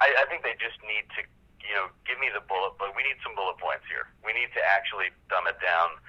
[0.00, 1.28] I, I think they just need to,
[1.60, 4.08] you know, give me the bullet, but we need some bullet points here.
[4.24, 6.00] We need to actually dumb it down,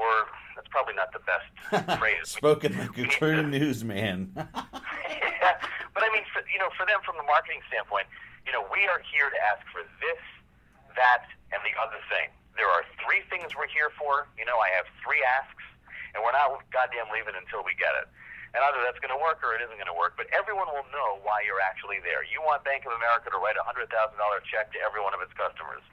[0.00, 1.52] or that's probably not the best
[2.00, 2.24] phrase.
[2.24, 4.32] Spoken like a true newsman.
[4.34, 5.60] yeah,
[5.92, 8.08] but I mean, for, you know, for them from the marketing standpoint,
[8.48, 10.22] you know, we are here to ask for this,
[10.96, 14.26] that, and the other thing there are three things we're here for.
[14.34, 15.62] You know, I have three asks,
[16.12, 18.10] and we're not goddamn leaving until we get it.
[18.52, 20.18] And either that's going to work or it isn't going to work.
[20.18, 22.26] But everyone will know why you're actually there.
[22.26, 25.14] You want Bank of America to write a hundred thousand dollar check to every one
[25.14, 25.86] of its customers.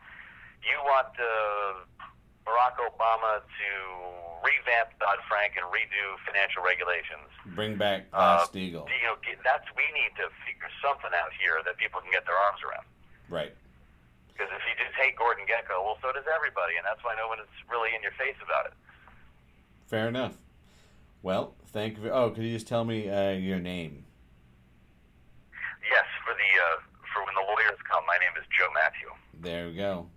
[0.65, 1.85] You want uh,
[2.45, 3.69] Barack Obama to
[4.45, 7.25] revamp Dodd Frank and redo financial regulations.
[7.57, 8.85] Bring back Glass uh, Steagall.
[8.85, 12.37] You know, that's we need to figure something out here that people can get their
[12.37, 12.85] arms around.
[13.27, 13.53] Right.
[14.29, 17.27] Because if you just hate Gordon Gekko, well, so does everybody, and that's why no
[17.27, 18.75] one is really in your face about it.
[19.87, 20.37] Fair enough.
[21.23, 22.11] Well, thank you.
[22.11, 24.05] Oh, could you just tell me uh, your name?
[25.89, 26.77] Yes, for the uh,
[27.09, 29.09] for when the lawyers come, my name is Joe Mathieu.
[29.41, 30.07] There we go.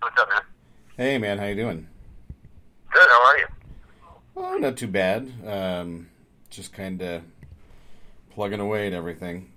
[0.00, 0.42] What's up, man?
[0.96, 1.86] Hey, man, how you doing?
[2.92, 3.08] Good.
[3.08, 3.46] How are you?
[4.36, 5.30] Oh, not too bad.
[5.46, 6.08] Um,
[6.48, 7.22] just kind of
[8.30, 9.52] plugging away at everything.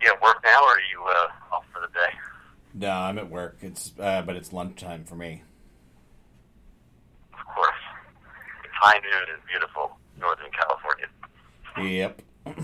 [0.00, 2.16] You at work now, or are you uh, off for the day?
[2.74, 3.58] No, I'm at work.
[3.60, 5.42] It's uh, but it's lunchtime for me.
[7.32, 7.80] Of course,
[8.64, 11.06] it's high noon in beautiful Northern California.
[11.78, 12.22] Yep,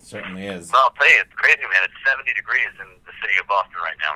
[0.00, 0.70] certainly is.
[0.72, 1.82] Well, I'll tell you, it's crazy, man.
[1.84, 4.14] It's 70 degrees in the city of Boston right now.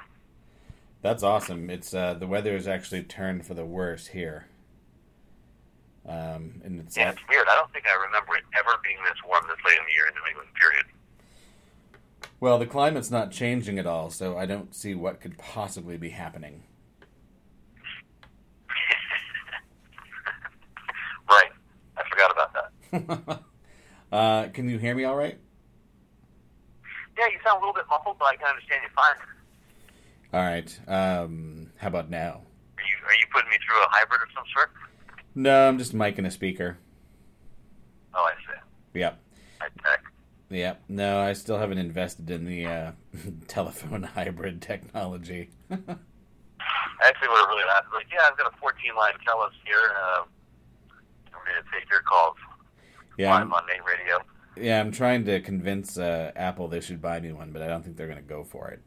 [1.05, 1.69] That's awesome.
[1.69, 4.47] It's uh, the weather has actually turned for the worse here.
[6.09, 7.47] Um, and it's yeah, it's weird.
[7.47, 10.07] I don't think I remember it ever being this warm this late in the year
[10.07, 10.49] in New England.
[10.59, 10.87] Period.
[12.41, 16.09] Well, the climate's not changing at all, so I don't see what could possibly be
[16.09, 16.63] happening.
[21.31, 21.53] right.
[21.99, 23.43] I forgot about that.
[24.17, 25.39] uh, can you hear me all right?
[27.19, 29.17] Yeah, you sound a little bit muffled, but I can understand you fine.
[30.35, 30.81] All right.
[30.89, 32.43] Um, how about now?
[32.77, 34.71] Are you are you putting me through a hybrid of some sort?
[35.37, 36.77] No, I'm just miking a speaker.
[38.13, 38.99] Oh, I see.
[38.99, 39.21] Yep.
[39.61, 40.03] High tech.
[40.51, 40.83] Yep.
[40.89, 42.93] No, I still haven't invested in the uh,
[43.47, 45.51] telephone hybrid technology.
[45.71, 49.77] Actually, what I really asked, like, yeah, I've got a 14 line Telos here.
[49.97, 50.25] Uh,
[51.33, 52.35] I'm ready to take your calls.
[53.19, 53.37] Yeah.
[53.37, 54.19] I'm on main radio.
[54.57, 57.85] Yeah, I'm trying to convince uh, Apple they should buy me one, but I don't
[57.85, 58.81] think they're going to go for it.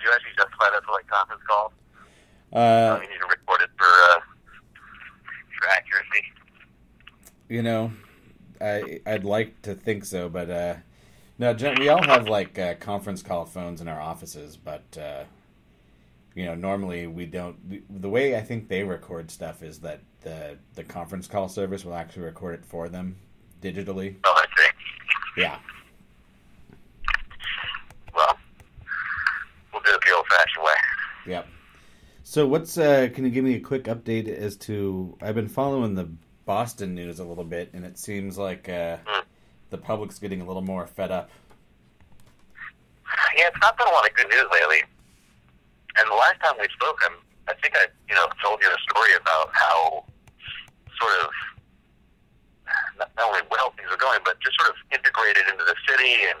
[0.00, 1.72] Could you actually justify that for like conference calls?
[2.52, 4.20] Uh, you need to record it for uh,
[5.58, 6.24] for accuracy.
[7.48, 7.92] You know,
[8.60, 10.74] I I'd like to think so, but uh,
[11.38, 15.24] no, we all have like uh, conference call phones in our offices, but uh,
[16.34, 18.00] you know, normally we don't.
[18.00, 21.94] The way I think they record stuff is that the the conference call service will
[21.94, 23.16] actually record it for them
[23.62, 24.16] digitally.
[24.24, 24.70] Oh, I see.
[25.42, 25.58] Yeah.
[29.90, 30.72] do it the old-fashioned way.
[31.26, 31.46] Yep.
[32.30, 35.18] So, what's uh, can you give me a quick update as to?
[35.20, 36.08] I've been following the
[36.46, 39.22] Boston news a little bit, and it seems like uh, mm.
[39.70, 41.28] the public's getting a little more fed up.
[43.36, 44.78] Yeah, it's not been a lot of good news lately.
[45.98, 48.78] And the last time we spoke, I'm, I think I, you know, told you a
[48.78, 50.04] story about how
[51.02, 51.30] sort of
[52.96, 56.30] not, not only well things are going, but just sort of integrated into the city,
[56.30, 56.38] and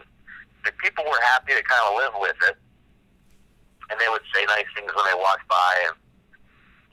[0.62, 2.54] the people were happy to kind of live with it
[3.90, 5.96] and they would say nice things when they walked by and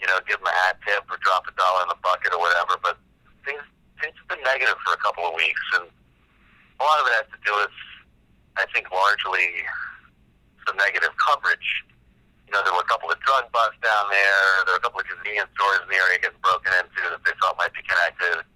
[0.02, 2.42] you know give them a hat tip or drop a dollar in the bucket or
[2.42, 2.76] whatever.
[2.82, 2.98] But
[3.46, 3.64] things
[4.02, 7.30] things have been negative for a couple of weeks, and a lot of it has
[7.32, 7.78] to do with
[8.58, 9.62] I think largely
[10.66, 11.86] some negative coverage
[12.48, 14.64] you know, there were a couple of drug busts down there.
[14.64, 17.36] There were a couple of convenience stores in the area getting broken into that they
[17.44, 18.48] thought might be connected.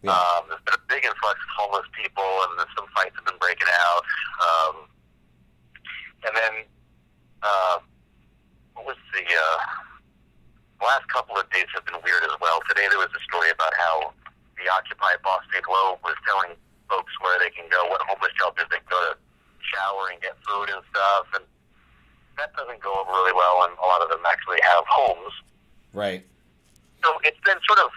[0.00, 0.16] Yeah.
[0.16, 3.68] Um, there's been a big influx of homeless people, and some fights have been breaking
[3.68, 4.04] out.
[4.40, 4.74] Um,
[6.24, 6.54] and then,
[7.42, 7.78] uh,
[8.74, 9.58] what was the uh,
[10.84, 12.60] last couple of days have been weird as well.
[12.68, 14.12] Today there was a story about how
[14.56, 16.56] the Occupy Boston Globe was telling
[16.88, 19.12] folks where they can go, what homeless shelters they can go to
[19.60, 21.44] shower and get food and stuff, and
[22.36, 23.64] that doesn't go over really well.
[23.68, 25.32] And a lot of them actually have homes.
[25.92, 26.24] Right.
[27.04, 27.90] So it's been sort of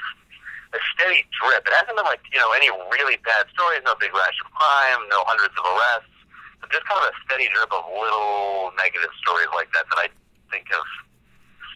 [0.73, 1.63] a steady drip.
[1.67, 5.01] It hasn't been like, you know, any really bad stories, no big rash of crime,
[5.09, 6.12] no hundreds of arrests,
[6.71, 10.07] just kind of a steady drip of little negative stories like that that I
[10.51, 10.85] think have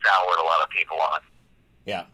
[0.05, 1.19] soured a lot of people on.
[1.85, 2.05] Yeah.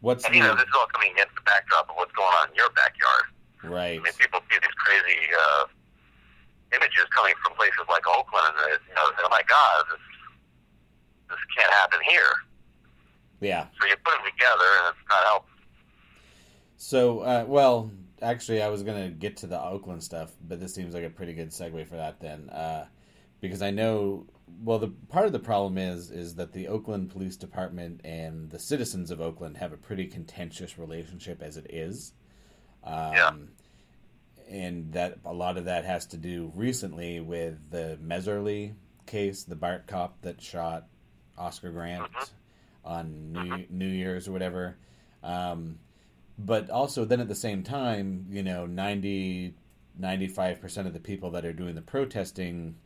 [0.00, 2.50] What's And, you know, this is all coming against the backdrop of what's going on
[2.50, 3.26] in your backyard.
[3.64, 3.98] right?
[3.98, 5.64] I mean, people see these crazy uh,
[6.74, 10.00] images coming from places like Oakland, and, they- you know, oh my God, this,
[11.30, 12.32] this can't happen here.
[13.40, 13.66] Yeah.
[13.80, 15.50] So you put them together, and it's not helping.
[16.76, 17.90] So, uh, well,
[18.22, 21.34] actually, I was gonna get to the Oakland stuff, but this seems like a pretty
[21.34, 22.86] good segue for that then, uh,
[23.40, 24.26] because I know.
[24.62, 28.58] Well, the part of the problem is is that the Oakland Police Department and the
[28.60, 32.12] citizens of Oakland have a pretty contentious relationship as it is.
[32.84, 33.32] Um, Yeah.
[34.48, 38.74] And that a lot of that has to do recently with the Mehserle
[39.04, 40.86] case, the Bart cop that shot
[41.36, 42.08] Oscar Grant
[42.84, 44.76] on New New Year's or whatever.
[45.24, 45.80] Um,
[46.38, 49.54] but also then at the same time, you know, 90
[49.98, 52.76] 95% of the people that are doing the protesting,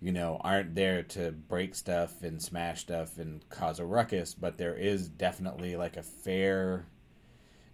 [0.00, 4.58] you know, aren't there to break stuff and smash stuff and cause a ruckus, but
[4.58, 6.86] there is definitely like a fair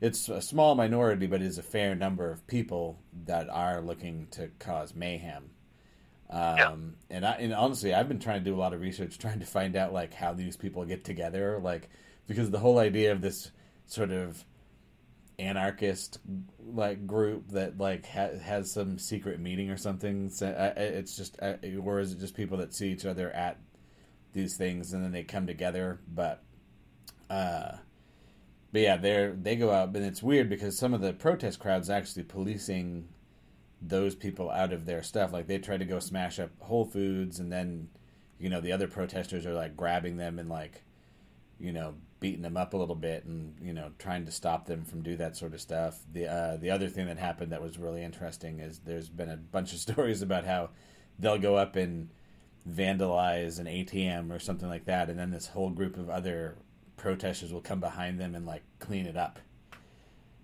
[0.02, 4.26] it's a small minority, but it is a fair number of people that are looking
[4.32, 5.50] to cause mayhem.
[6.28, 9.38] Um, and I, and honestly, I've been trying to do a lot of research, trying
[9.38, 11.88] to find out like how these people get together, like
[12.26, 13.52] because the whole idea of this
[13.86, 14.44] sort of
[15.38, 16.18] anarchist
[16.64, 20.28] like group that like ha- has some secret meeting or something.
[20.28, 23.58] So, uh, it's just, uh, or is it just people that see each other at
[24.32, 26.00] these things and then they come together?
[26.08, 26.42] But,
[27.30, 27.76] uh,
[28.72, 31.90] but yeah, they they go out, and it's weird because some of the protest crowds
[31.90, 33.08] actually policing
[33.82, 35.32] those people out of their stuff.
[35.32, 37.88] Like they try to go smash up Whole Foods, and then
[38.38, 40.82] you know the other protesters are like grabbing them and like
[41.60, 44.84] you know beating them up a little bit, and you know trying to stop them
[44.84, 45.98] from do that sort of stuff.
[46.10, 49.36] The uh, the other thing that happened that was really interesting is there's been a
[49.36, 50.70] bunch of stories about how
[51.18, 52.08] they'll go up and
[52.66, 56.56] vandalize an ATM or something like that, and then this whole group of other
[56.96, 59.40] protesters will come behind them and like clean it up.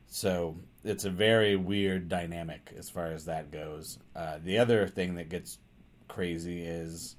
[0.09, 3.99] So it's a very weird dynamic as far as that goes.
[4.17, 5.59] Uh, the other thing that gets
[6.09, 7.15] crazy is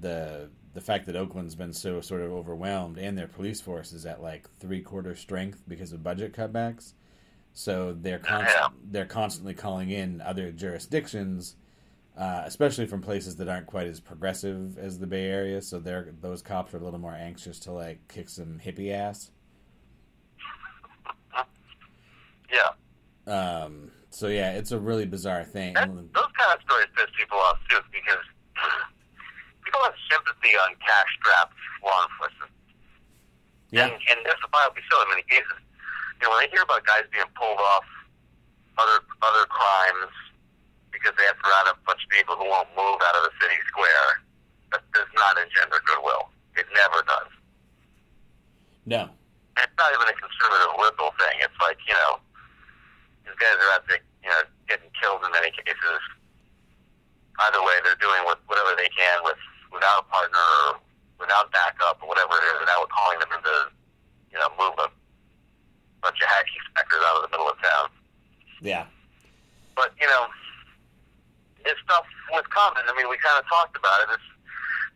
[0.00, 4.06] the the fact that Oakland's been so sort of overwhelmed and their police force is
[4.06, 6.92] at like three quarter strength because of budget cutbacks.
[7.52, 8.68] So they're const- Yeah.
[8.92, 11.56] they're constantly calling in other jurisdictions,
[12.16, 15.60] uh, especially from places that aren't quite as progressive as the Bay Area.
[15.62, 19.32] So they're those cops are a little more anxious to like kick some hippie ass.
[22.52, 22.70] Yeah.
[23.26, 25.74] Um, so yeah, it's a really bizarre thing.
[25.74, 28.24] That, those kind of stories piss people off too because
[30.10, 32.52] sympathy on cash-strapped law enforcement,
[33.70, 35.60] Yeah, and, and justifiably so in many cases.
[36.18, 37.86] You know, when they hear about guys being pulled off
[38.78, 40.10] other other crimes
[40.90, 43.30] because they have to round up a bunch of people who won't move out of
[43.30, 44.08] the city square,
[44.74, 46.26] that does not engender goodwill.
[46.58, 47.30] It never does.
[48.86, 49.02] no,
[49.54, 51.38] And it's not even a conservative liberal thing.
[51.44, 52.18] It's like you know,
[53.22, 56.02] these guys are out there, you know, getting killed in many cases.
[57.38, 59.38] Either way, they're doing what, whatever they can with
[59.72, 60.80] without a partner or
[61.20, 63.54] without backup or whatever it is, without calling them into,
[64.32, 64.88] you know, move a
[66.00, 67.86] bunch of hacky speckers out of the middle of town.
[68.62, 68.84] yeah,
[69.74, 70.26] But you know,
[71.66, 72.84] this stuff was coming.
[72.86, 74.14] I mean, we kind of talked about it.
[74.14, 74.28] There's,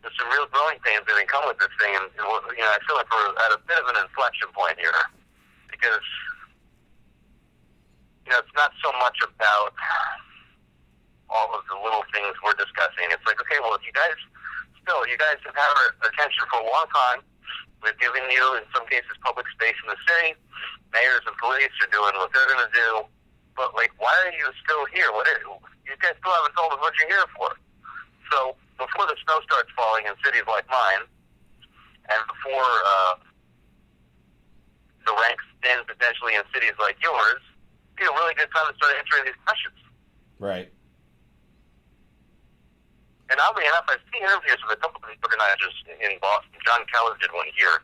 [0.01, 2.23] there's some real growing pains that come with this thing, and, and
[2.55, 4.95] you know, I feel like we're at a bit of an inflection point here
[5.71, 6.03] because
[8.25, 9.75] you know it's not so much about
[11.31, 13.09] all of the little things we're discussing.
[13.11, 14.15] It's like, okay, well, if you guys
[14.83, 17.19] still, you guys have had our attention for a long time.
[17.81, 20.35] We've given you, in some cases, public space in the city.
[20.91, 22.91] Mayors and police are doing what they're going to do.
[23.55, 25.11] But like, why are you still here?
[25.11, 25.41] What is,
[25.87, 27.49] you guys still haven't told us what you're here for.
[28.31, 31.03] So before the snow starts falling in cities like mine,
[32.07, 33.13] and before uh,
[35.07, 37.41] the ranks thin potentially in cities like yours,
[37.95, 39.77] it'd be a really good time to start answering these questions.
[40.39, 40.71] right,
[43.33, 46.53] And oddly enough, I've seen interviews with a couple of these organizers in Boston.
[46.61, 47.81] Jon Keller did one here.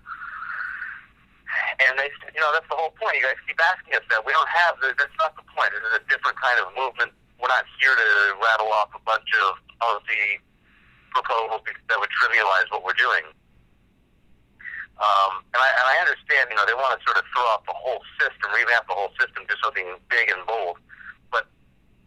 [1.89, 3.17] And they, said, you know, that's the whole point.
[3.17, 4.21] You guys keep asking us that.
[4.21, 4.77] We don't have.
[4.77, 5.73] That's not the point.
[5.73, 7.17] This is a different kind of movement.
[7.41, 10.37] We're not here to rattle off a bunch of policy
[11.17, 13.25] proposals that would trivialize what we're doing.
[15.01, 17.65] Um, and, I, and I understand, you know, they want to sort of throw off
[17.65, 20.77] the whole system, revamp the whole system, do something big and bold.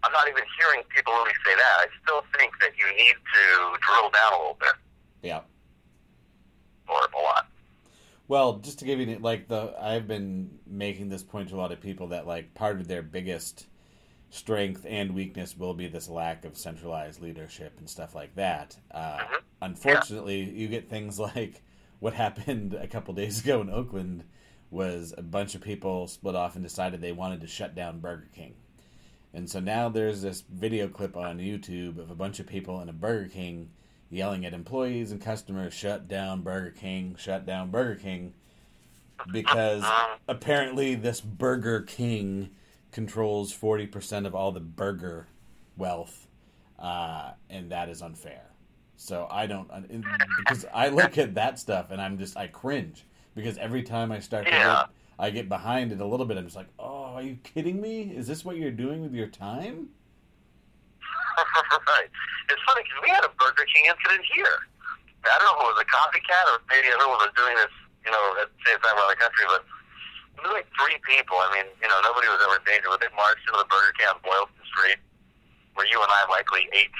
[0.04, 1.74] I'm not even hearing people really say that.
[1.80, 4.72] I still think that you need to drill down a little bit.
[5.22, 5.40] Yeah.
[6.88, 7.46] Or a lot.
[8.28, 11.72] Well, just to give you like the, I've been making this point to a lot
[11.72, 13.66] of people that like part of their biggest
[14.30, 18.76] strength and weakness will be this lack of centralized leadership and stuff like that.
[18.90, 19.40] Uh, Mhm.
[19.62, 21.62] Unfortunately, you get things like
[22.00, 24.24] what happened a couple days ago in Oakland
[24.70, 28.28] was a bunch of people split off and decided they wanted to shut down Burger
[28.34, 28.54] King.
[29.34, 32.88] And so now there's this video clip on YouTube of a bunch of people in
[32.88, 33.70] a Burger King
[34.10, 38.34] yelling at employees and customers, shut down Burger King, shut down Burger King,
[39.30, 39.84] because
[40.28, 42.50] apparently this Burger King
[42.90, 45.28] controls 40% of all the burger
[45.78, 46.28] wealth,
[46.78, 48.50] uh, and that is unfair.
[48.96, 49.68] So I don't,
[50.38, 53.04] because I look at that stuff and I'm just, I cringe.
[53.34, 54.80] Because every time I start to Yeah.
[54.80, 56.36] look, I get behind it a little bit.
[56.36, 58.12] I'm just like, oh, are you kidding me?
[58.14, 59.88] Is this what you're doing with your time?
[61.88, 62.08] right.
[62.50, 64.68] It's funny because we had a Burger King incident here.
[65.24, 67.72] I don't know if it was a copycat or maybe everyone was doing this,
[68.04, 71.38] you know, at the same time around the country, but it was like three people.
[71.38, 73.94] I mean, you know, nobody was ever in danger, but they marched into the Burger
[73.96, 75.00] King on Boylston Street,
[75.78, 76.92] where you and I likely ate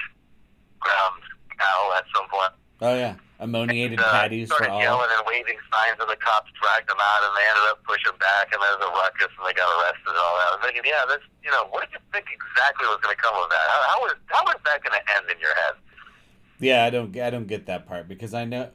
[0.79, 1.21] ground
[1.59, 2.55] cow at some point.
[2.81, 3.19] Oh, yeah.
[3.43, 4.81] Ammoniated uh, patties for started all.
[4.81, 8.15] yelling and waving signs, and the cops dragged them out, and they ended up pushing
[8.23, 10.47] back, and there was a ruckus, and they got arrested and all that.
[10.47, 13.21] I was thinking, yeah, that's you know, what did you think exactly was going to
[13.21, 13.67] come of that?
[13.67, 15.75] How, how is how is that going to end in your head?
[16.63, 18.71] Yeah, I don't I don't get that part because I know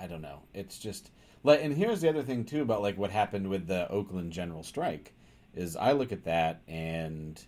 [0.00, 0.40] I don't know.
[0.54, 1.10] It's just
[1.44, 4.62] like and here's the other thing too about like what happened with the Oakland general
[4.62, 5.12] strike
[5.54, 7.38] is I look at that and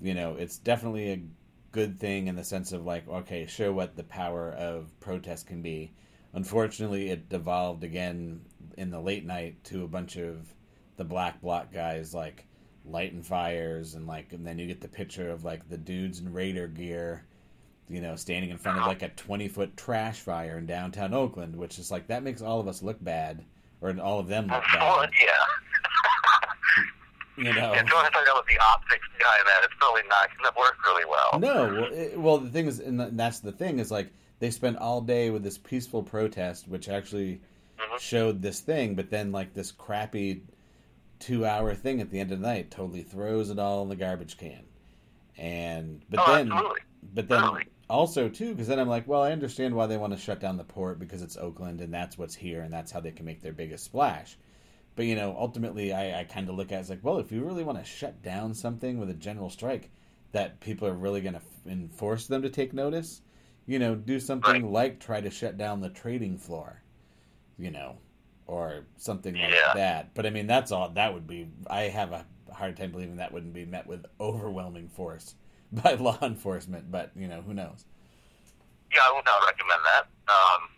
[0.00, 1.20] you know, it's definitely a
[1.76, 5.62] good thing in the sense of like okay, show what the power of protest can
[5.62, 5.92] be.
[6.32, 8.40] Unfortunately, it devolved again
[8.76, 10.52] in the late night to a bunch of
[10.96, 12.46] the black bloc guys like
[12.84, 16.32] lighting fires and like and then you get the picture of like the dudes in
[16.32, 17.24] raider gear
[17.88, 21.54] you know, standing in front of like a 20 foot trash fire in downtown Oakland,
[21.54, 23.44] which is like, that makes all of us look bad,
[23.80, 25.10] or all of them look bad.
[25.20, 25.28] yeah.
[27.36, 27.72] You know?
[27.74, 29.64] Yeah, trying to find out what the optics behind that.
[29.64, 31.38] It's probably not going to work really well.
[31.40, 34.78] No, well, it, well, the thing is, and that's the thing, is like, they spent
[34.78, 37.40] all day with this peaceful protest, which actually
[37.78, 37.98] Mhm.
[37.98, 40.42] showed this thing, but then like this crappy
[41.18, 43.96] two hour thing at the end of the night totally throws it all in the
[43.96, 44.64] garbage can.
[45.36, 46.80] And, but oh, then, absolutely.
[47.14, 47.64] But then Totally.
[47.88, 50.56] also too, because then I'm like, well, I understand why they want to shut down
[50.56, 53.42] the port because it's Oakland and that's what's here and that's how they can make
[53.42, 54.36] their biggest splash.
[54.96, 57.30] But you know, ultimately, I, I kind of look at it as like, well, if
[57.30, 59.90] you really want to shut down something with a general strike,
[60.32, 63.20] that people are really going to f- enforce them to take notice.
[63.66, 64.64] You know, do something Right.
[64.64, 66.82] like try to shut down the trading floor.
[67.58, 67.98] You know,
[68.46, 69.74] or something like Yeah.
[69.74, 70.14] that.
[70.14, 70.88] But I mean, that's all.
[70.90, 71.48] That would be.
[71.68, 75.34] I have a hard time believing that wouldn't be met with overwhelming force
[75.72, 76.90] by law enforcement.
[76.90, 77.84] But you know, who knows?
[78.94, 80.06] Yeah, I would not recommend that.
[80.32, 80.68] Um,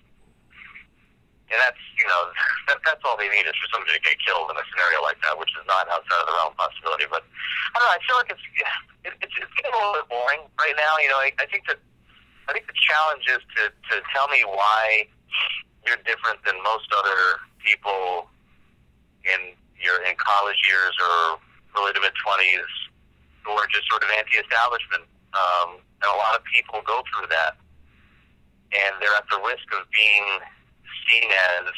[1.48, 2.28] and that's, you know,
[2.68, 5.20] that, that's all they need is for somebody to get killed in a scenario like
[5.24, 7.08] that, which is not outside of the realm of possibility.
[7.08, 7.96] But I don't know.
[7.96, 8.44] I feel like it's
[9.08, 11.00] it, it's, it's getting a little bit boring right now.
[11.00, 11.80] You know, I, I think that
[12.48, 15.08] I think the challenge is to to tell me why
[15.88, 18.28] you're different than most other people
[19.24, 21.40] in your in college years or
[21.80, 22.68] early to mid twenties
[23.44, 25.08] who are just sort of anti-establishment.
[25.32, 27.56] Um, and a lot of people go through that,
[28.76, 30.40] and they're at the risk of being
[31.08, 31.72] seen as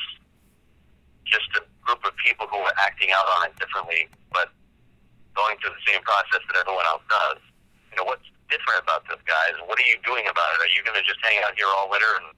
[1.24, 4.50] just a group of people who are acting out on it differently, but
[5.38, 7.38] going through the same process that everyone else does.
[7.94, 9.54] You know, what's different about this, guys?
[9.66, 10.66] What are you doing about it?
[10.66, 12.34] Are you going to just hang out here all winter and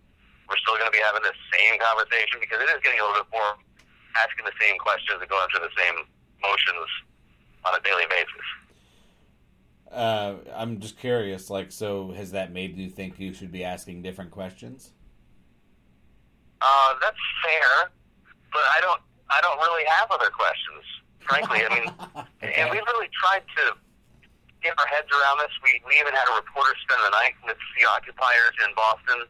[0.48, 2.36] we're still going to be having the same conversation?
[2.40, 3.56] Because it is getting a little bit more
[4.16, 5.96] asking the same questions and going through the same
[6.44, 6.90] motions
[7.64, 8.46] on a daily basis.
[9.88, 11.50] Uh, I'm just curious.
[11.50, 14.92] Like, so has that made you think you should be asking different questions?
[16.62, 17.90] Uh, that's fair,
[18.54, 19.02] but I don't.
[19.32, 20.84] I don't really have other questions,
[21.24, 21.64] frankly.
[21.64, 21.88] I mean,
[22.46, 23.74] and we really tried to
[24.62, 25.50] get our heads around this.
[25.66, 29.26] We we even had a reporter spend the night with the occupiers in Boston.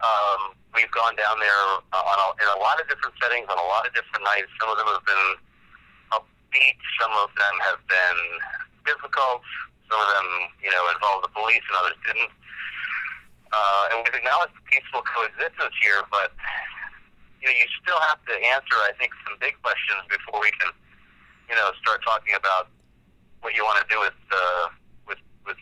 [0.00, 1.62] Um, we've gone down there
[1.92, 4.50] uh, on a, in a lot of different settings on a lot of different nights.
[4.58, 5.28] Some of them have been
[6.16, 6.78] upbeat.
[6.98, 8.20] Some of them have been
[8.88, 9.44] difficult.
[9.86, 10.28] Some of them,
[10.64, 12.32] you know, involved the police, and others didn't.
[13.52, 16.32] Uh, and we've acknowledged peaceful coexistence here, but
[17.40, 20.70] you know, you still have to answer, I think, some big questions before we can,
[21.50, 22.70] you know, start talking about
[23.42, 24.66] what you want to do with uh,
[25.10, 25.58] with with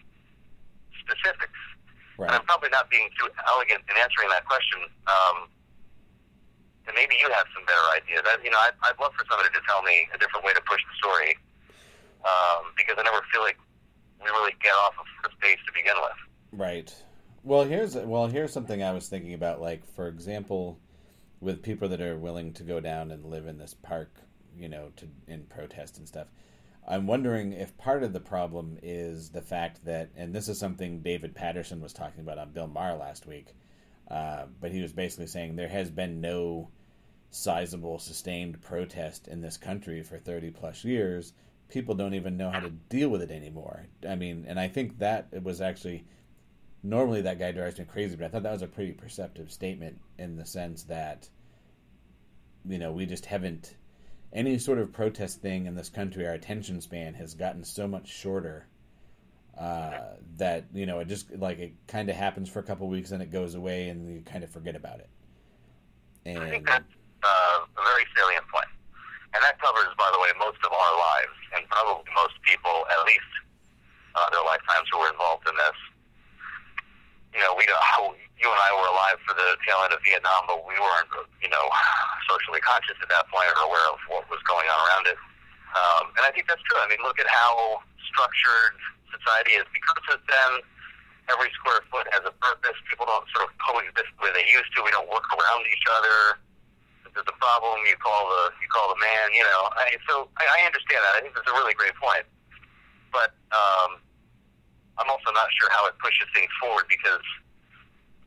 [1.00, 1.60] specifics.
[2.20, 2.28] Right.
[2.28, 4.84] And I'm probably not being too elegant in answering that question.
[5.08, 5.48] Um,
[6.84, 8.22] and maybe you have some better ideas.
[8.28, 10.60] I, you know, I'd, I'd love for somebody to tell me a different way to
[10.68, 11.32] push the story
[12.28, 13.56] um, because I never feel like
[14.20, 16.18] we really get off of first base to begin with.
[16.52, 16.92] Right.
[17.42, 19.60] Well, here's well here's something I was thinking about.
[19.60, 20.78] Like for example,
[21.40, 24.14] with people that are willing to go down and live in this park,
[24.58, 26.28] you know, to in protest and stuff.
[26.86, 31.02] I'm wondering if part of the problem is the fact that, and this is something
[31.02, 33.54] David Patterson was talking about on Bill Maher last week,
[34.10, 36.70] uh, but he was basically saying there has been no
[37.30, 41.32] sizable, sustained protest in this country for 30 plus years.
[41.68, 43.86] People don't even know how to deal with it anymore.
[44.08, 46.04] I mean, and I think that it was actually
[46.82, 49.98] normally that guy drives me crazy, but I thought that was a pretty perceptive statement
[50.18, 51.28] in the sense that
[52.64, 53.74] you know we just haven't
[54.32, 56.26] any sort of protest thing in this country.
[56.26, 58.66] Our attention span has gotten so much shorter
[59.58, 63.10] uh, that you know it just like it kind of happens for a couple weeks
[63.10, 65.08] and it goes away and you kind of forget about it.
[66.26, 66.84] I think And that's
[67.24, 68.44] uh, a very salient.
[69.32, 73.06] And that covers, by the way, most of our lives, and probably most people, at
[73.06, 73.30] least
[74.18, 75.78] uh, their lifetimes, who were involved in this.
[77.34, 77.78] You know, we don't,
[78.40, 81.10] you and I were alive for the tail end of Vietnam, but we weren't,
[81.44, 81.66] you know,
[82.30, 85.18] socially conscious at that point or aware of what was going on around it.
[85.76, 86.80] Um, and I think that's true.
[86.82, 87.78] I mean, look at how
[88.10, 88.74] structured
[89.14, 90.50] society is because of them.
[91.30, 92.74] Every square foot has a purpose.
[92.90, 94.82] People don't sort of coexist the way they used to.
[94.82, 96.42] We don't work around each other.
[97.06, 99.30] If there's a problem, you call the you call the man.
[99.30, 101.14] You know, I, so I, I understand that.
[101.14, 102.26] I think that's a really great point.
[103.14, 104.02] But um,
[105.00, 107.24] I'm also not sure how it pushes things forward because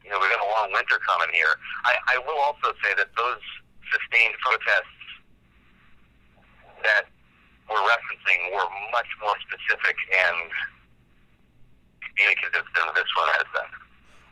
[0.04, 1.54] you know we've got a long winter coming here.
[1.86, 3.44] I, I will also say that those
[3.94, 5.00] sustained protests
[6.84, 7.06] that
[7.70, 10.50] we're referencing were much more specific and
[12.02, 13.72] communicative than this one has been.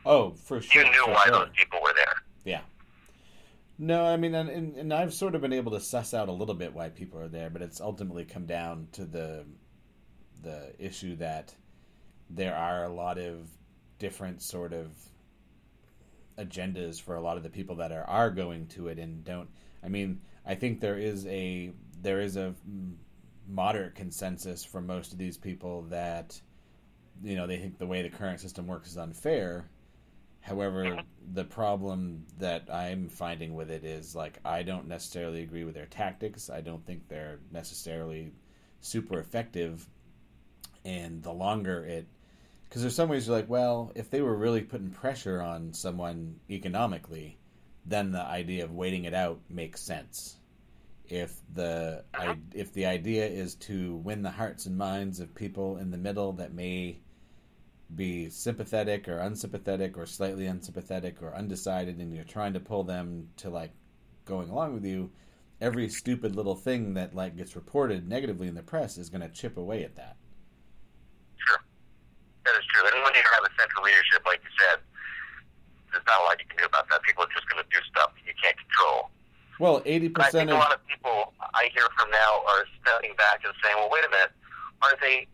[0.05, 1.33] oh, for sure, You knew why sure.
[1.45, 2.15] those people were there.
[2.43, 2.61] Yeah.
[3.77, 6.31] No, I mean, and, and, and I've sort of been able to suss out a
[6.31, 9.45] little bit why people are there, but it's ultimately come down to the
[10.43, 11.53] the issue that
[12.33, 13.47] there are a lot of
[13.99, 14.91] different sort of
[16.37, 19.49] agendas for a lot of the people that are are going to it and don't.
[19.83, 21.71] I mean, I think there is a
[22.01, 22.55] there is a
[23.47, 26.39] moderate consensus for most of these people that
[27.23, 29.69] you know they think the way the current system works is unfair.
[30.39, 31.03] However,
[31.33, 35.85] the problem that I'm finding with it is like I don't necessarily agree with their
[35.85, 36.49] tactics.
[36.49, 38.31] I don't think they're necessarily
[38.79, 39.87] super effective.
[40.83, 42.07] And the longer it,
[42.71, 46.39] because there's some ways you're like, well, if they were really putting pressure on someone
[46.49, 47.37] economically,
[47.85, 50.37] then the idea of waiting it out makes sense.
[51.09, 52.05] If the
[52.53, 56.31] if the idea is to win the hearts and minds of people in the middle
[56.33, 56.99] that may
[57.93, 63.27] be sympathetic or unsympathetic or slightly unsympathetic or undecided and you're trying to pull them
[63.35, 63.73] to like
[64.23, 65.11] going along with you
[65.59, 69.27] every stupid little thing that like gets reported negatively in the press is going to
[69.27, 70.15] chip away at that.
[72.45, 72.85] That is true.
[72.89, 74.81] And when you have a central leadership, like you said,
[75.93, 77.03] there's not a lot you can do about that.
[77.03, 79.11] People are just going to do stuff that you can't control.
[79.59, 83.43] well 80% I think a lot of people I hear from now are stepping back
[83.43, 84.33] and saying, well, wait a minute.
[84.81, 85.27] Are they,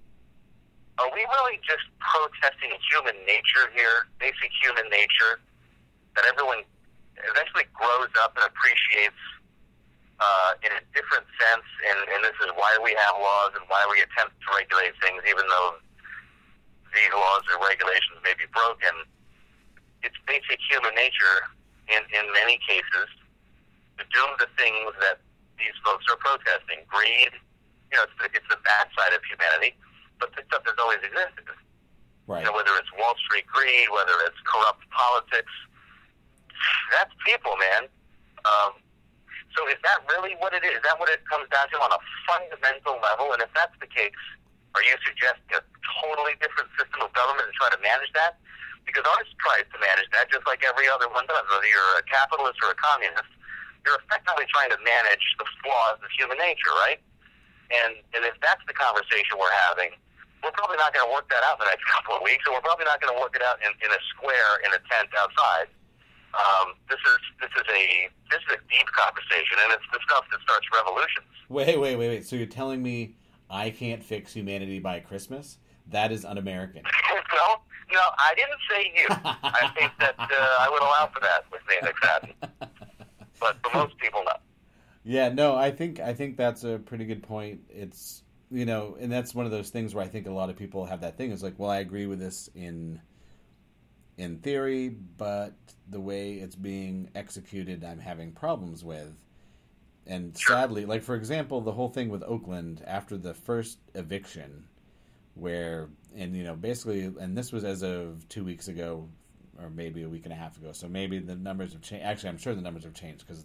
[0.99, 5.39] are we really just protesting human nature here, basic human nature,
[6.19, 6.65] that everyone
[7.31, 9.21] eventually grows up and appreciates
[10.19, 13.85] uh, in a different sense, and, and this is why we have laws and why
[13.85, 15.77] we attempt to regulate things, even though
[16.97, 19.05] these laws or regulations may be broken.
[20.01, 21.45] It's basic human nature
[21.93, 23.07] in, in many cases
[24.01, 25.21] to do the things that
[25.61, 26.85] these folks are protesting.
[26.89, 27.33] Greed,
[27.89, 29.77] you know, it's the, it's the bad side of humanity,
[30.17, 31.49] but the stuff has always existed.
[32.25, 35.53] right You know, whether it's Wall Street greed, whether it's corrupt politics,
[36.93, 37.89] that's people, man.
[38.45, 38.81] Um,
[39.57, 40.77] so is that really what it is?
[40.77, 43.33] Is that what it comes down to on a fundamental level?
[43.33, 44.13] And if that's the case,
[44.77, 45.61] are you suggesting a
[45.97, 48.37] totally different system of government and try to manage that?
[48.85, 51.43] Because ours tries to manage that just like every other one does.
[51.49, 53.27] Whether you're a capitalist or a communist,
[53.83, 57.01] you're effectively trying to manage the flaws of human nature, right?
[57.73, 59.91] And and if that's the conversation we're having,
[60.45, 62.53] we're probably not going to work that out in the next couple of weeks, and
[62.53, 65.09] we're probably not going to work it out in, in a square in a tent
[65.17, 65.67] outside.
[66.37, 70.29] Um, this is this is a this is a deep conversation, and it's the stuff
[70.31, 71.27] that starts revolutions.
[71.49, 73.19] wait wait wait wait so you're telling me
[73.49, 75.57] i can't fix humanity by christmas
[75.89, 76.83] that is un-american
[77.33, 79.07] well, no, I didn't say you.
[79.43, 80.25] I think that uh,
[80.59, 82.69] I would allow for that with Nate McFadden.
[83.39, 84.33] But for most people, no.
[85.03, 87.61] Yeah, no, I think I think that's a pretty good point.
[87.69, 90.57] It's you know, and that's one of those things where I think a lot of
[90.57, 91.31] people have that thing.
[91.31, 92.99] It's like, well, I agree with this in
[94.17, 95.53] in theory, but
[95.89, 99.15] the way it's being executed, I'm having problems with.
[100.07, 104.65] And sadly, like for example, the whole thing with Oakland after the first eviction,
[105.35, 109.09] where and you know basically, and this was as of two weeks ago,
[109.61, 110.71] or maybe a week and a half ago.
[110.71, 112.05] So maybe the numbers have changed.
[112.05, 113.43] Actually, I'm sure the numbers have changed because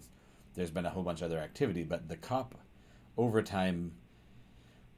[0.55, 1.83] there's been a whole bunch of other activity.
[1.83, 2.55] But the cop
[3.17, 3.93] overtime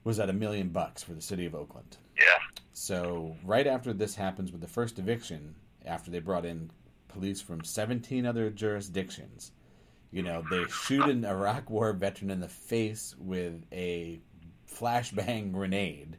[0.05, 1.97] was at a million bucks for the city of Oakland.
[2.17, 2.63] Yeah.
[2.73, 5.55] So right after this happens with the first eviction,
[5.87, 6.71] after they brought in
[7.09, 9.53] police from 17 other jurisdictions,
[10.15, 14.21] you know, they shoot an Iraq War veteran in the face with a
[14.73, 16.19] flashbang grenade.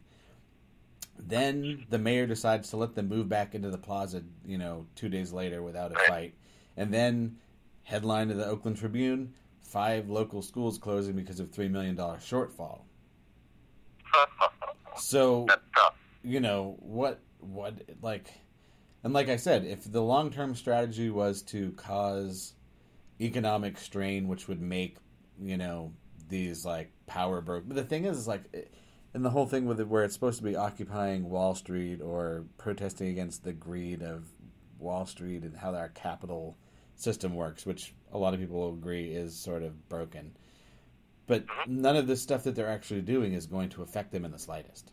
[1.17, 5.07] Then the mayor decides to let them move back into the plaza, you know, two
[5.07, 6.33] days later without a fight.
[6.75, 7.37] And then,
[7.83, 12.81] headline of the Oakland Tribune five local schools closing because of $3 million shortfall.
[14.97, 15.45] So,
[16.23, 18.31] you know, what, what, like,
[19.03, 22.54] and like I said, if the long term strategy was to cause
[23.21, 24.97] economic strain, which would make,
[25.41, 25.93] you know,
[26.29, 27.63] these like power broke.
[27.67, 28.43] But the thing is, is like,
[29.13, 32.45] and the whole thing with it, where it's supposed to be occupying Wall Street or
[32.57, 34.25] protesting against the greed of
[34.79, 36.57] Wall Street and how our capital
[36.95, 40.35] system works, which a lot of people will agree is sort of broken.
[41.27, 44.31] But none of the stuff that they're actually doing is going to affect them in
[44.31, 44.91] the slightest.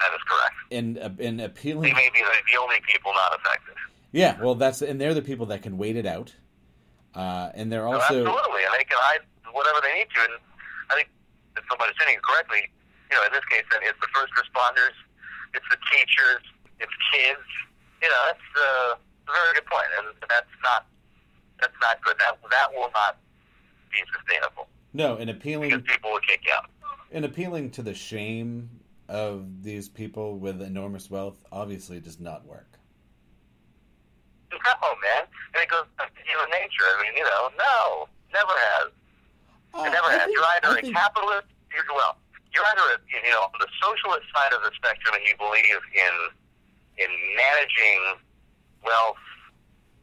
[0.00, 0.54] That is correct.
[0.72, 3.74] And uh, and They appealing, may be the, the only people not affected.
[4.12, 4.36] yeah.
[4.42, 6.34] Well, that's and they're the people that can wait it out,
[7.16, 10.20] uh, and they're No, also absolutely, and they can hide whatever they need to.
[10.28, 10.36] And
[10.92, 11.08] I think
[11.56, 12.68] if somebody's saying it correctly,
[13.10, 14.94] you know, in this case, then it's the first responders,
[15.56, 16.44] it's the teachers,
[16.78, 17.48] it's kids.
[18.04, 20.84] You know, that's uh, a very good point, and that's not
[21.58, 22.16] that's not good.
[22.20, 23.16] That that will not
[23.90, 26.68] be sustainable no, and appealing because people will kick you out.
[27.12, 28.68] and appealing to the shame
[29.08, 32.75] of these people with enormous wealth obviously does not work.
[34.64, 36.86] No, man, and it goes to human nature.
[36.86, 38.88] I mean, you know, no, never has.
[39.74, 40.24] Oh, it never I has.
[40.26, 42.16] think- You're either I a think- capitalist, you're well.
[42.54, 45.76] You're either a, you know on the socialist side of the spectrum, and you believe
[45.92, 46.14] in
[46.96, 48.00] in managing
[48.80, 49.20] wealth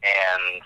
[0.06, 0.62] and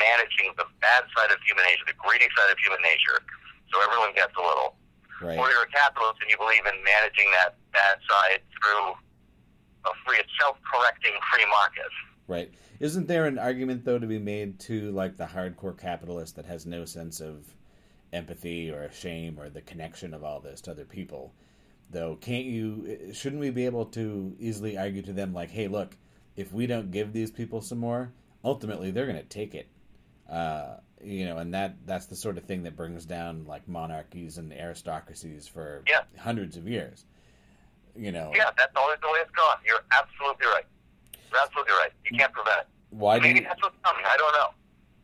[0.00, 3.20] managing the bad side of human nature, the greedy side of human nature,
[3.68, 4.72] so everyone gets a little.
[5.20, 5.36] right.
[5.36, 8.96] Or you're a capitalist and you believe in managing that bad side through
[9.84, 11.92] a free, self-correcting free market.
[12.28, 12.52] Right.
[12.80, 16.66] Isn't there an argument though to be made to like the hardcore capitalist that has
[16.66, 17.54] no sense of
[18.12, 21.32] empathy or shame or the connection of all this to other people?
[21.90, 25.96] Though can't you shouldn't we be able to easily argue to them like, "Hey, look,
[26.34, 28.12] if we don't give these people some more,
[28.44, 29.68] ultimately they're going to take it."
[30.28, 34.38] Uh, you know, and that that's the sort of thing that brings down like monarchies
[34.38, 36.00] and aristocracies for Yeah.
[36.18, 37.04] hundreds of years.
[37.94, 39.58] You know, Yeah, that's always the way it's gone.
[39.64, 40.66] You're absolutely right.
[41.30, 41.92] You're absolutely right.
[42.10, 42.66] You can't prevent it.
[42.90, 44.04] why do you, that's what's coming.
[44.04, 44.48] I don't know.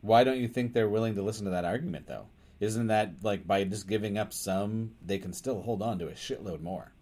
[0.03, 2.27] Why don't you think they're willing to listen to that argument, though?
[2.61, 6.13] Isn't that like by just giving up some, they can still hold on to a
[6.13, 6.93] shitload more?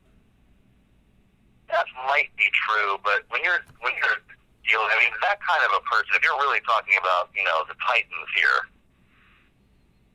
[1.68, 4.20] That might be true, but when you're when you're
[4.64, 6.16] dealing, I mean, that kind of a person.
[6.16, 8.58] If you're really talking about, you know, the titans here,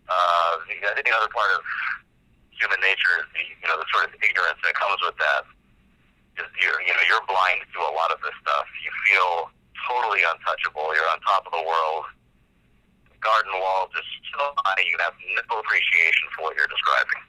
[0.09, 1.61] uh, I think another part of
[2.57, 5.45] human nature is the you know the sort of ignorance that comes with that.
[6.35, 8.67] You're you know you're blind to a lot of this stuff.
[8.83, 9.49] You feel
[9.87, 10.91] totally untouchable.
[10.91, 12.05] You're on top of the world.
[13.23, 14.05] Garden wall just
[14.35, 14.81] so high.
[14.85, 15.15] You have
[15.49, 17.21] no appreciation for what you're describing.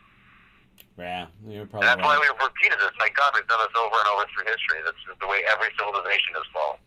[0.98, 2.92] Yeah, you're And probably that's why we've repeated this.
[2.98, 4.80] My God, we've done this over and over through history.
[4.84, 6.78] That's just the way every civilization has fallen.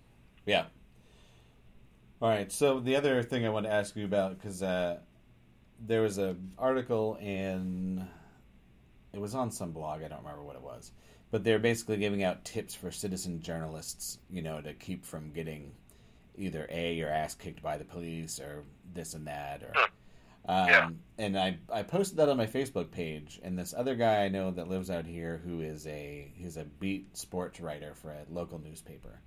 [0.45, 0.65] Yeah.
[2.21, 2.51] All right.
[2.51, 4.99] So the other thing I want to ask you about because uh,
[5.79, 8.07] there was an article in
[9.13, 10.03] it was on some blog.
[10.03, 10.91] I don't remember what it was,
[11.31, 14.19] but they're basically giving out tips for citizen journalists.
[14.29, 15.71] You know, to keep from getting
[16.37, 18.63] either a your ass kicked by the police or
[18.93, 19.71] this and that or.
[19.75, 19.91] Hmm.
[20.45, 20.89] Um, Yeah.
[21.19, 24.49] And I, I posted that on my Facebook page, and this other guy I know
[24.51, 28.57] that lives out here who is a he's a beat sports writer for a local
[28.57, 29.19] newspaper,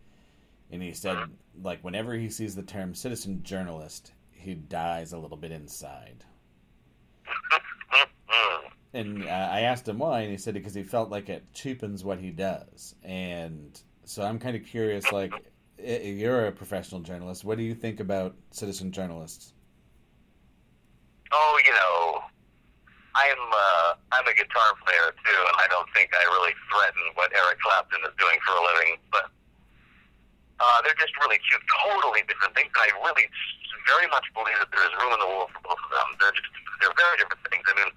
[0.70, 1.32] and he said hmm.
[1.62, 6.24] like whenever he sees the term citizen journalist, he dies a little bit inside.
[7.26, 7.61] Mm-hmm.
[8.94, 12.04] And uh, I asked him why, and he said because he felt like it cheapens
[12.04, 12.94] what he does.
[13.02, 15.32] And so I'm kind of curious, like
[15.78, 17.44] you're a professional journalist.
[17.44, 19.54] What do you think about citizen journalists?
[21.32, 22.22] Oh, you know,
[23.14, 27.32] I'm uh, I'm a guitar player too, and I don't think I really threaten what
[27.34, 28.96] Eric Clapton is doing for a living.
[29.10, 29.30] But
[30.62, 32.70] Uh, they're just really two totally different things.
[32.78, 33.26] I really
[33.90, 36.08] very much believe that there is room in the world for both of them.
[36.22, 36.46] They're just
[36.78, 37.66] they're very different things.
[37.66, 37.90] I mean,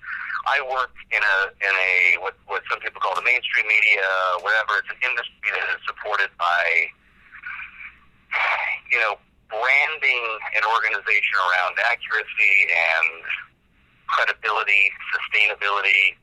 [0.49, 1.93] I work in a in a
[2.25, 4.01] what what some people call the mainstream media,
[4.41, 4.81] whatever.
[4.81, 6.65] It's an industry that is supported by
[8.89, 9.21] you know
[9.53, 10.25] branding
[10.57, 13.09] an organization around accuracy and
[14.09, 16.17] credibility, sustainability.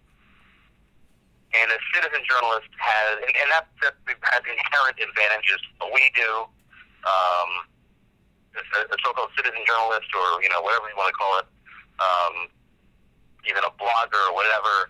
[1.52, 5.60] And a citizen journalist has, and, and that, that has inherent advantages.
[5.76, 6.48] What we do,
[7.04, 7.50] um,
[8.56, 11.48] a, a so-called citizen journalist, or you know whatever you want to call it,
[12.00, 12.34] um,
[13.44, 14.88] even a blogger or whatever,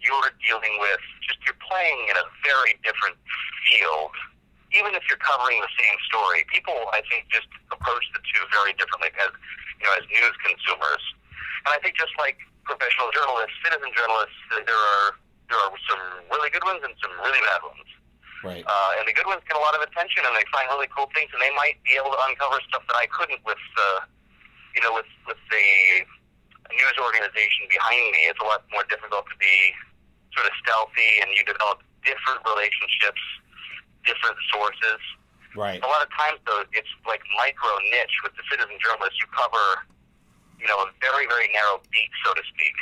[0.00, 3.20] you're dealing with just you're playing in a very different
[3.68, 4.12] field.
[4.72, 8.72] Even if you're covering the same story, people I think just approach the two very
[8.80, 9.32] differently as
[9.76, 11.04] you know as news consumers.
[11.68, 16.50] And I think just like professional journalists, citizen journalists, there are there are some really
[16.52, 17.88] good ones and some really bad ones.
[18.44, 18.62] Right.
[18.62, 21.10] Uh, and the good ones get a lot of attention, and they find really cool
[21.10, 24.06] things, and they might be able to uncover stuff that I couldn't with, uh,
[24.78, 25.66] you know, with with the
[26.70, 28.30] news organization behind me.
[28.30, 29.74] It's a lot more difficult to be
[30.36, 33.20] sort of stealthy, and you develop different relationships,
[34.06, 35.02] different sources.
[35.58, 35.82] Right.
[35.82, 38.22] A lot of times, though, it's like micro niche.
[38.22, 39.82] With the citizen journalist, you cover,
[40.62, 42.76] you know, a very very narrow beat, so to speak,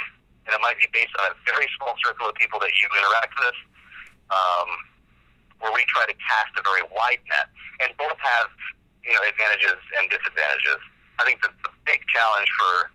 [0.46, 3.34] and it might be based on a very small circle of people that you interact
[3.38, 3.58] with.
[4.30, 4.70] Um,
[5.60, 7.48] where we try to cast a very wide net,
[7.80, 8.48] and both have
[9.04, 10.80] you know advantages and disadvantages.
[11.16, 12.92] I think the, the big challenge for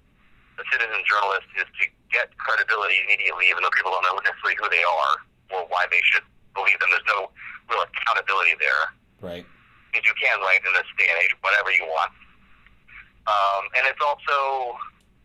[0.61, 1.83] the citizen journalist is to
[2.13, 5.13] get credibility immediately, even though people don't know necessarily who they are
[5.57, 6.93] or why they should believe them.
[6.93, 7.33] There's no
[7.71, 8.93] real accountability there.
[9.25, 9.45] Right.
[9.89, 12.13] Because you can write in this day and age whatever you want.
[13.25, 14.77] Um, and it's also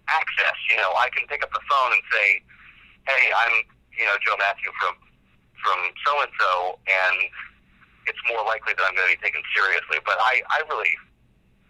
[0.09, 0.57] access.
[0.71, 2.27] You know, I can pick up the phone and say,
[3.07, 3.55] "Hey, I'm
[3.95, 4.95] you know Joe Mathieu from
[5.63, 6.53] from so and so,"
[6.87, 7.17] and
[8.07, 9.99] it's more likely that I'm going to be taken seriously.
[10.07, 10.95] But I, I really,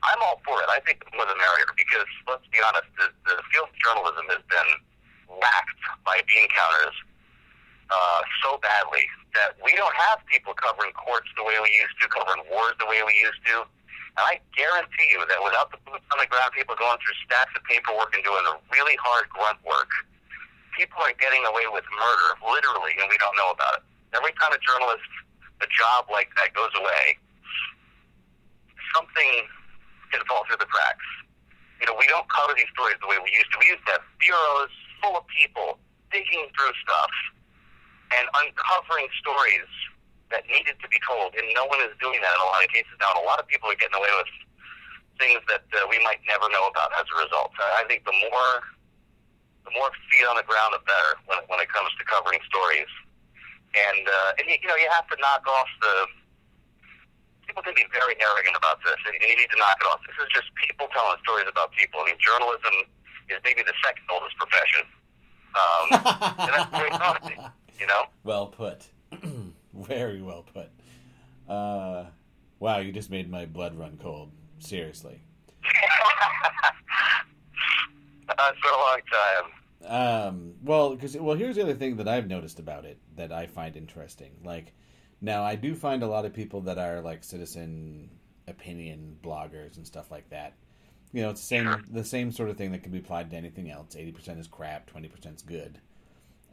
[0.05, 0.69] I'm all for it.
[0.69, 4.25] I think the more the merrier because let's be honest, the, the field of journalism
[4.33, 4.71] has been
[5.33, 6.97] lacked by bean counters
[7.91, 12.09] uh, so badly that we don't have people covering courts the way we used to,
[12.09, 13.67] covering wars the way we used to.
[14.17, 17.53] And I guarantee you that without the boots on the ground, people going through stacks
[17.53, 19.93] of paperwork and doing the really hard grunt work,
[20.73, 23.85] people are getting away with murder, literally, and we don't know about it.
[24.17, 25.05] Every time a journalist,
[25.61, 27.21] a job like that goes away,
[28.97, 29.45] something
[30.09, 31.09] can fall through the cracks.
[31.81, 33.61] You know, we don't cover these stories the way we used to.
[33.61, 34.73] We used to have bureaus
[35.05, 35.77] full of people
[36.09, 37.13] digging through stuff
[38.17, 39.69] and uncovering stories
[40.31, 42.71] that needed to be told, and no one is doing that in a lot of
[42.71, 43.15] cases now.
[43.15, 44.31] And a lot of people are getting away with
[45.23, 47.55] things that uh, we might never know about as a result.
[47.59, 48.53] I think the more
[49.67, 52.91] the more feet on the ground, the better when when it comes to covering stories.
[53.77, 55.95] And uh, and you, you know you have to knock off the
[57.47, 60.03] people can be very arrogant about this, and you need to knock it off.
[60.03, 62.03] This is just people telling stories about people.
[62.03, 62.75] I mean, journalism
[63.31, 64.83] is maybe the second oldest profession.
[65.57, 65.87] Um,
[66.43, 66.91] and that's very
[67.81, 68.11] you know.
[68.25, 68.91] Well put.
[69.77, 70.71] Very well put.
[71.49, 72.07] Uh,
[72.59, 74.31] wow, you just made my blood run cold.
[74.59, 75.21] Seriously.
[78.29, 79.53] uh, for a long time.
[79.89, 83.47] Um, well, because well, here's the other thing that I've noticed about it that I
[83.47, 84.33] find interesting.
[84.45, 84.73] Like,
[85.21, 88.11] now I do find a lot of people that are like citizen
[88.49, 90.55] opinion bloggers and stuff like that.
[91.13, 91.83] You know, it's the same Sure.
[91.91, 93.95] the same sort of thing that can be applied to anything else.
[93.97, 95.79] Eighty percent is crap, twenty percent is good.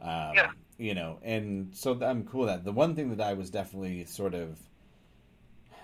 [0.00, 0.50] Um, Yeah.
[0.76, 2.64] You know, and so I'm cool that.
[2.64, 4.58] The one thing that I was definitely sort of,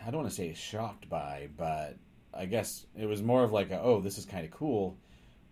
[0.04, 1.96] I don't want to say shocked by, but
[2.34, 4.98] I guess it was more of like, a, oh, this is kind of cool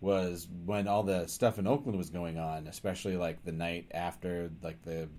[0.01, 4.49] was when all the stuff in Oakland was going on, especially like the night after
[4.63, 5.09] like the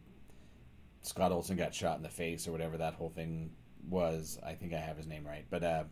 [1.03, 3.51] Scott Olsen got shot in the face or whatever that whole thing
[3.89, 4.39] was.
[4.45, 5.85] I think I have his name right, but uh,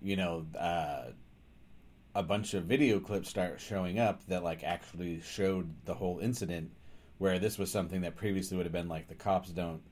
[0.00, 1.10] you know, uh,
[2.14, 6.70] a bunch of video clips start showing up that like actually showed the whole incident,
[7.18, 9.82] where this was something that previously would have been like the cops don't,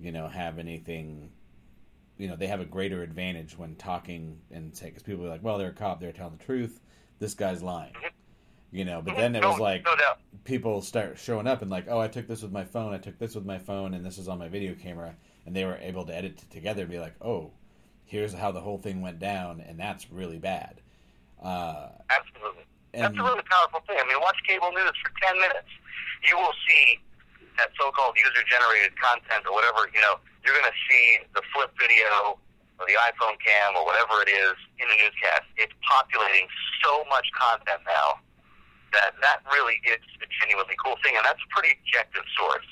[0.00, 1.30] you know, have anything.
[2.18, 5.42] You know, they have a greater advantage when talking and say because people are like,
[5.42, 6.80] well, they're a cop, they're telling the truth.
[7.18, 7.92] This guy's lying.
[7.94, 8.06] Mm-hmm.
[8.76, 9.20] You know, but mm-hmm.
[9.20, 9.94] then it was like no
[10.44, 13.18] people start showing up and like, oh, I took this with my phone, I took
[13.18, 15.14] this with my phone, and this is on my video camera,
[15.46, 17.52] and they were able to edit it together and be like, oh,
[18.04, 20.80] here's how the whole thing went down, and that's really bad.
[21.42, 22.64] Uh, Absolutely.
[22.94, 23.96] That's a really powerful thing.
[23.98, 25.72] I mean, watch cable news for 10 minutes.
[26.28, 27.00] You will see
[27.56, 32.36] that so-called user-generated content or whatever, you know, you're going to see the flip video
[32.80, 35.46] or the iPhone cam or whatever it is in the newscast.
[35.56, 36.48] It's populating
[36.84, 38.20] so much content now
[38.92, 42.68] that that really is a genuinely cool thing, and that's a pretty objective source.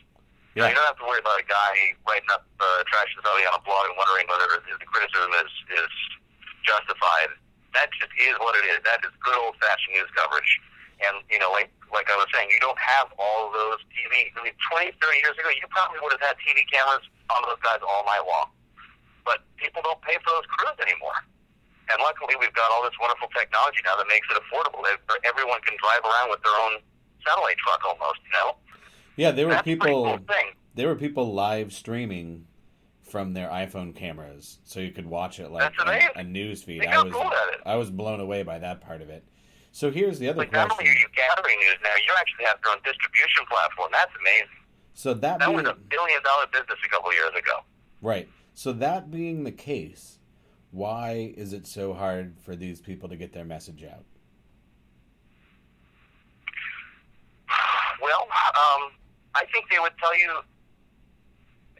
[0.58, 0.66] Yeah.
[0.66, 3.62] you don't have to worry about a guy writing up uh, trash somebody on a
[3.62, 5.92] blog and wondering whether the criticism is is
[6.66, 7.32] justified.
[7.74, 8.82] That just is what it is.
[8.82, 10.50] That is good old fashioned news coverage.
[11.06, 14.30] And you know, like like I was saying, you don't have all those TV.
[14.36, 17.58] I mean, 20, 30 years ago, you probably would have had TV cameras on those
[17.62, 18.50] guys all night long.
[19.24, 21.18] But people don't pay for those crews anymore.
[21.90, 24.86] And luckily, we've got all this wonderful technology now that makes it affordable.
[25.26, 26.78] Everyone can drive around with their own
[27.26, 28.20] satellite truck almost.
[28.26, 28.48] You know,
[29.16, 29.86] Yeah, there were that's people.
[30.04, 30.54] cool thing.
[30.74, 32.46] There were people live streaming
[33.10, 36.86] from their iPhone cameras, so you could watch it like a, a news feed.
[36.86, 37.30] I was cool.
[37.66, 39.24] I was blown away by that part of it.
[39.72, 40.92] So here's the other Like not only question.
[40.92, 43.88] are you gathering news now, you actually have your own distribution platform.
[43.92, 44.48] That's amazing.
[44.94, 47.60] So that That being was a billion dollar business a couple years ago.
[48.00, 48.28] right.
[48.54, 50.18] So that being the case,
[50.70, 54.04] why is it so hard for these people to get their message out?
[58.02, 58.92] Well, um,
[59.34, 60.30] I think they would tell you.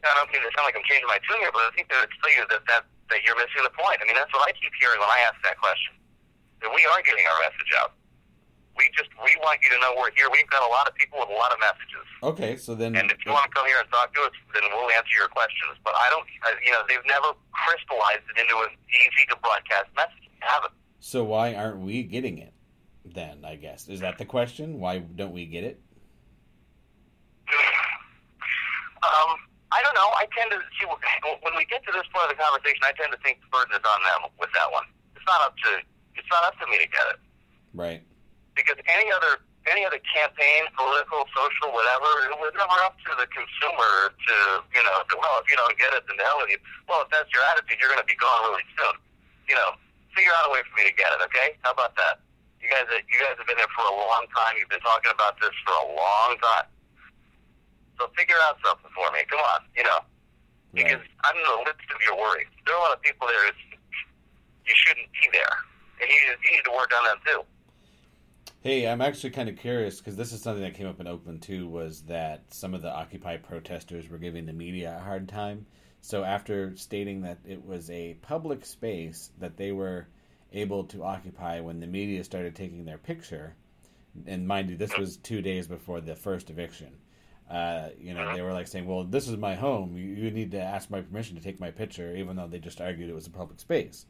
[0.01, 2.09] I don't mean to sound like I'm changing my tune here, but I think would
[2.09, 2.83] tell you that, that
[3.13, 3.99] that you're missing the point.
[4.01, 5.93] I mean, that's what I keep hearing when I ask that question.
[6.63, 7.91] That we are getting our message out.
[8.79, 10.31] We just we want you to know we're here.
[10.31, 13.11] We've got a lot of people with a lot of messages, Okay, so then and
[13.11, 15.75] if you want to come here and talk to us, then we'll answer your questions.
[15.83, 16.25] But I don't,
[16.63, 20.23] you know, they've never crystallized it into an easy to broadcast message.
[20.39, 20.73] They haven't.
[21.03, 22.53] so why aren't we getting it?
[23.03, 24.79] Then I guess is that the question?
[24.79, 25.81] Why don't we get it?
[29.03, 29.35] Um,
[29.71, 30.09] I don't know.
[30.19, 32.83] I tend to see when we get to this part of the conversation.
[32.83, 34.83] I tend to think the burden is on them with that one.
[35.15, 35.69] It's not up to
[36.19, 37.19] it's not up to me to get it
[37.71, 38.03] Right.
[38.55, 43.29] because any other any other campaign, political, social, whatever, it was never up to the
[43.31, 44.35] consumer to
[44.75, 44.97] you know.
[45.07, 46.59] To, well, if you don't get it, then the hell with you.
[46.89, 48.97] Well, if that's your attitude, you're going to be gone really soon.
[49.47, 49.77] You know,
[50.17, 51.21] figure out a way for me to get it.
[51.31, 52.19] Okay, how about that?
[52.59, 54.57] You guys, you guys have been there for a long time.
[54.59, 56.67] You've been talking about this for a long time.
[58.01, 59.19] So figure out something for me.
[59.29, 59.99] Come on, you know,
[60.73, 61.23] because Right.
[61.23, 62.47] I'm in the list of your worries.
[62.65, 63.45] There are a lot of people there.
[63.45, 65.55] You shouldn't be there,
[66.01, 67.43] and you, you need to work on that too.
[68.61, 71.43] Hey, I'm actually kind of curious because this is something that came up in Oakland
[71.43, 71.67] too.
[71.67, 75.67] Was that some of the Occupy protesters were giving the media a hard time?
[76.01, 80.07] So after stating that it was a public space that they were
[80.53, 83.53] able to occupy when the media started taking their picture,
[84.25, 86.97] and mind you, this was two days before the first eviction.
[87.51, 89.97] Uh, you know, they were like saying, "Well, this is my home.
[89.97, 92.79] You, you need to ask my permission to take my picture," even though they just
[92.79, 94.05] argued it was a public space.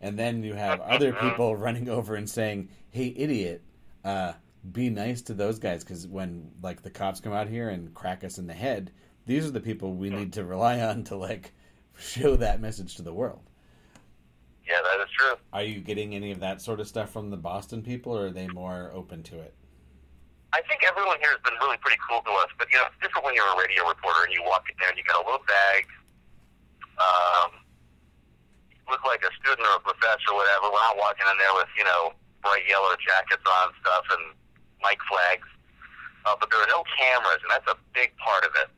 [0.00, 3.62] And then you have other people running over and saying, "Hey, idiot,
[4.02, 4.32] uh,
[4.72, 8.24] be nice to those guys because when like the cops come out here and crack
[8.24, 8.90] us in the head,
[9.26, 11.52] these are the people we need to rely on to like
[11.98, 13.42] show that message to the world."
[14.66, 15.34] Yeah, that is true.
[15.52, 18.30] Are you getting any of that sort of stuff from the Boston people, or are
[18.30, 19.54] they more open to it?
[20.50, 22.98] I think everyone here has been really pretty cool to us, but you know, it's
[22.98, 25.24] different when you're a radio reporter and you walk in there and you got a
[25.24, 25.86] little bag,
[26.98, 27.50] um,
[28.90, 30.74] look like a student or a professor or whatever.
[30.74, 32.10] We're not walking in there with, you know,
[32.42, 34.34] bright yellow jackets on and stuff and
[34.82, 35.46] mic flags.
[36.26, 38.68] Uh, but there are no cameras, and that's a big part of it.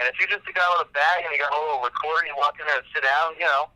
[0.00, 2.24] And if you're just a guy with a bag and you got a little recorder,
[2.24, 3.68] you walk in there and sit down, you know,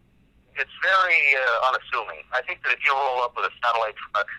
[0.57, 2.25] it's very uh, unassuming.
[2.33, 4.31] I think that if you roll up with a satellite truck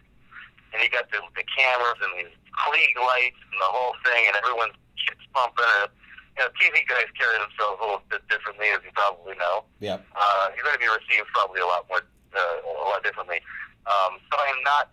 [0.75, 4.35] and you got the, the cameras and the Klieg lights and the whole thing, and
[4.35, 5.91] everyone's shit's pumping, and
[6.35, 9.63] you know, TV guys carry themselves a little bit differently, as you probably know.
[9.79, 10.03] Yep.
[10.11, 12.03] Uh, you're going to be received probably a lot more,
[12.35, 13.39] uh, a lot differently.
[13.87, 14.91] Um, so I'm not.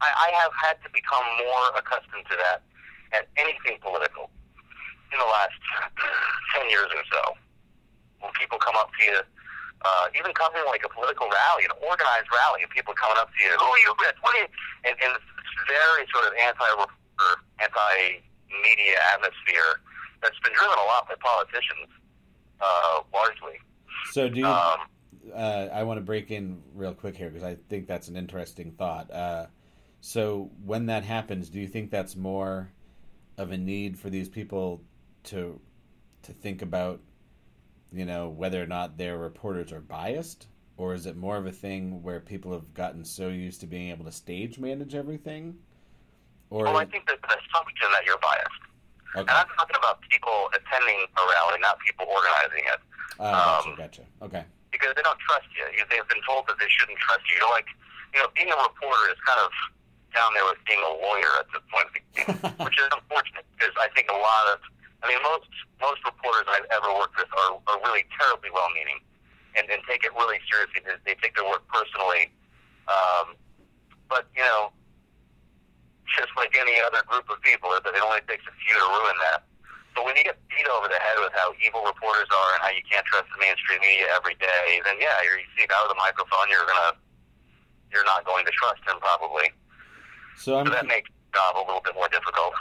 [0.00, 2.64] I, I have had to become more accustomed to that
[3.12, 4.32] at anything political
[5.12, 5.60] in the last
[6.56, 7.36] ten years or so.
[8.24, 9.20] When people come up to you,
[9.84, 13.38] uh, even covering like a political rally, an organized rally, and people coming up to
[13.42, 14.16] you, who are you with?
[14.22, 14.50] What are you?
[14.86, 19.80] And, and it's very sort of anti-reporter, anti media atmosphere
[20.22, 21.90] that's been driven a lot by politicians,
[22.60, 23.58] uh, largely.
[24.12, 24.46] So do you?
[24.46, 24.80] Um,
[25.34, 28.72] uh, I want to break in real quick here because I think that's an interesting
[28.72, 29.10] thought.
[29.10, 29.46] Uh,
[30.00, 32.72] so when that happens, do you think that's more
[33.38, 34.82] of a need for these people
[35.24, 35.60] to
[36.22, 37.00] to think about,
[37.92, 41.52] you know, whether or not their reporters are biased, or is it more of a
[41.52, 45.54] thing where people have gotten so used to being able to stage manage everything?
[46.50, 48.62] Or well, I think there's an assumption that you're biased.
[49.14, 52.80] And okay, I'm talking about people attending a rally, not people organizing it,
[53.18, 54.04] gotcha, um, gotcha.
[54.22, 55.64] Okay, because they don't trust you.
[55.76, 57.36] You- They've been told that they shouldn't trust you.
[57.44, 57.68] You're like,
[58.16, 59.52] you know, being a reporter is kind of
[60.16, 61.88] down there with being a lawyer at this point,
[62.64, 64.58] which is unfortunate because I think a lot of,
[65.02, 65.50] I mean, most
[65.82, 69.02] most reporters I've ever worked with are, are really terribly well-meaning
[69.58, 70.78] and, and take it really seriously.
[70.86, 72.30] They, they take their work personally,
[72.86, 73.34] um,
[74.06, 74.70] but you know,
[76.14, 79.18] just like any other group of people, it it only takes a few to ruin
[79.26, 79.42] that.
[79.94, 82.72] But when you get beat over the head with how evil reporters are and how
[82.72, 85.92] you can't trust the mainstream media every day, then yeah, you're, you see out of
[85.92, 86.96] the microphone, you're gonna,
[87.92, 89.52] you're not going to trust him probably.
[90.38, 90.66] So I'm.
[90.66, 92.54] So that makes the job a little bit more difficult.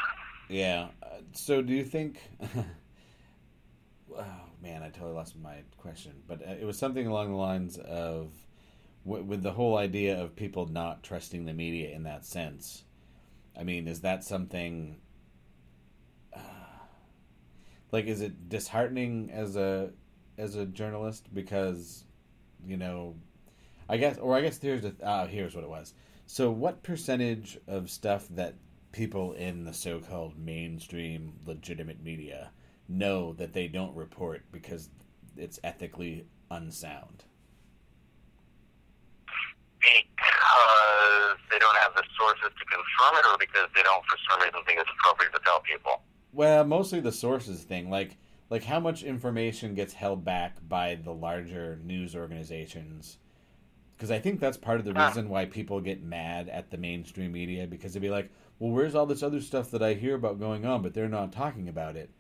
[0.50, 0.92] Yeah.
[1.34, 2.22] So do you think?
[4.18, 4.26] oh
[4.62, 8.32] man, I totally lost my question, but uh, it was something along the lines of
[9.04, 12.84] with the whole idea of people not trusting the media in that sense.
[13.60, 14.98] I mean, is that something?
[16.34, 16.40] Uh,
[17.92, 19.92] like, is it disheartening as a
[20.38, 22.06] as a journalist because
[22.66, 23.16] you know?
[23.90, 25.94] I guess, or I guess here's the uh, here's what it was.
[26.26, 28.56] So, what percentage of stuff that
[28.92, 32.52] people in the so-called mainstream legitimate media
[32.88, 34.90] know that they don't report because
[35.38, 37.24] it's ethically unsound.
[39.80, 44.42] Because they don't have the sources to confirm it, or because they don't, for some
[44.42, 46.02] reason, think it's appropriate to tell people.
[46.34, 48.18] Well, mostly the sources thing, like
[48.52, 53.18] like how much information gets held back by the larger news organizations.
[53.96, 57.32] Because I think that's part of the reason why people get mad at the mainstream
[57.32, 58.30] media because they'd be like,
[58.62, 61.32] "Well, where's all this other stuff that I hear about going on, but they're not
[61.32, 62.12] talking about it."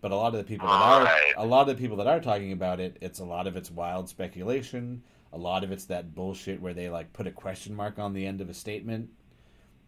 [0.00, 1.34] But a lot of the people that Right.
[1.36, 3.54] are a lot of the people that are talking about it, it's a lot of
[3.54, 5.02] it's wild speculation.
[5.30, 8.24] A lot of it's that bullshit where they like put a question mark on the
[8.26, 9.10] end of a statement.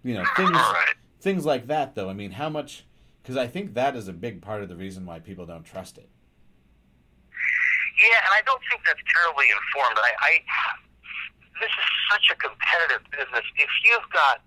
[0.03, 0.95] You know, things Right.
[1.19, 2.11] things like that though.
[2.11, 2.85] I mean, how much
[3.23, 5.97] because I think that is a big part of the reason why people don't trust
[5.97, 6.11] it.
[7.99, 9.97] Yeah, and I don't think that's terribly informed.
[9.97, 10.43] I, I
[11.61, 13.45] this is such a competitive business.
[13.57, 14.43] If you've got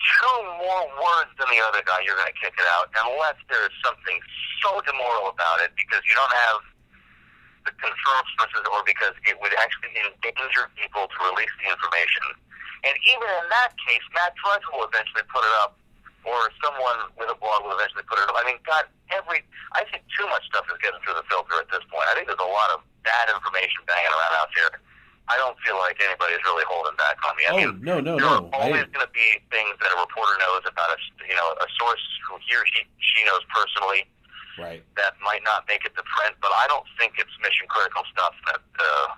[0.00, 3.74] two more words than the other guy, you're going to kick it out, unless there's
[3.84, 4.16] something
[4.64, 6.60] so immoral about it because you don't have
[7.68, 12.24] the confirmed sources, or because it would actually endanger people to release the information.
[12.88, 15.76] And even in that case, Matt Drudge will eventually put it up,
[16.24, 18.36] or someone with a blog will eventually put it up.
[18.36, 19.44] I mean, God, every
[19.76, 22.08] I think too much stuff is getting through the filter at this point.
[22.08, 24.72] I think there's a lot of bad information banging around out here.
[25.28, 27.44] I don't feel like anybody's really holding back on me.
[27.46, 28.50] I Oh mean, no no there no!
[28.50, 30.98] are always going to be things that a reporter knows about a
[31.28, 34.06] you know a source who he or she she knows personally
[34.58, 34.82] right.
[34.98, 38.34] that might not make it to print, but I don't think it's mission critical stuff
[38.50, 39.08] that uh,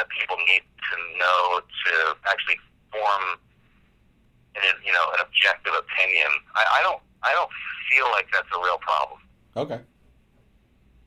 [0.00, 1.92] that people need to know to
[2.28, 2.56] actually
[2.88, 3.36] form
[4.56, 6.30] an you know an objective opinion.
[6.56, 7.52] I, I don't I don't
[7.92, 9.20] feel like that's a real problem,
[9.60, 9.80] Okay.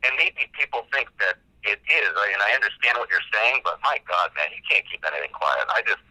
[0.06, 3.80] and maybe people think that it is, I- and I understand what you're saying, but
[3.84, 5.66] my God, man, you can't keep anything quiet.
[5.70, 6.04] I just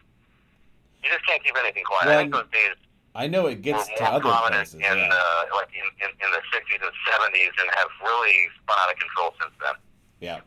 [1.03, 2.05] you just can't keep anything quiet.
[2.07, 2.75] Well, I think those days
[3.15, 4.75] I know it gets to other prominent places.
[4.75, 5.09] in Yeah.
[5.11, 8.99] uh, like in, in, in the 60s and 70s and have really spun out of
[8.99, 9.75] control since then.
[10.19, 10.39] yeah.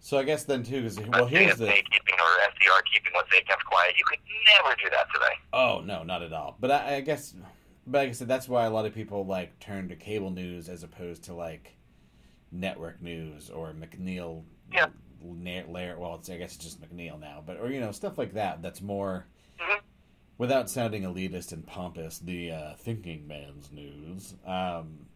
[0.00, 3.40] So I guess then too, because well, here's the keeping or FDR keeping what they
[3.42, 3.94] kept quiet.
[3.96, 4.18] You could
[4.58, 5.34] never do that today.
[5.52, 6.56] oh no, not at all.
[6.58, 7.34] But I, I guess,
[7.86, 10.68] but like I said, that's why a lot of people like turn to cable news
[10.68, 11.76] as opposed to like
[12.52, 14.44] network news or MacNeil.
[14.72, 14.86] Yeah.
[15.24, 18.34] Lehrer, well, it's, I guess it's just MacNeil now, but or you know stuff like
[18.34, 18.60] that.
[18.62, 19.26] That's more
[19.60, 19.80] Mhm.
[20.36, 22.18] without sounding elitist and pompous.
[22.18, 24.34] The uh, thinking man's news.
[24.44, 25.06] Um,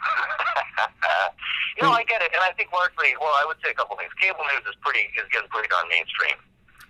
[1.76, 3.96] you know, I get it, and I think largely, well, I would say a couple
[3.96, 4.10] things.
[4.20, 6.36] Cable news is pretty is getting pretty darn mainstream.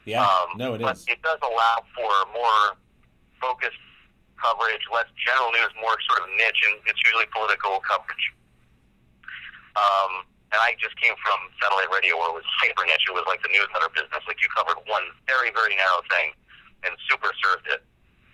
[0.07, 1.05] yeah, um, no, it but is.
[1.09, 2.77] it does allow for more
[3.41, 3.77] focused
[4.41, 8.25] coverage, less general news, more sort of niche, and it's usually political coverage.
[9.77, 13.09] Um, and I just came from satellite radio where it was hyper niche.
[13.09, 14.21] It was like the newsletter business.
[14.29, 16.37] Like you covered one very, very narrow thing
[16.85, 17.81] and super served it.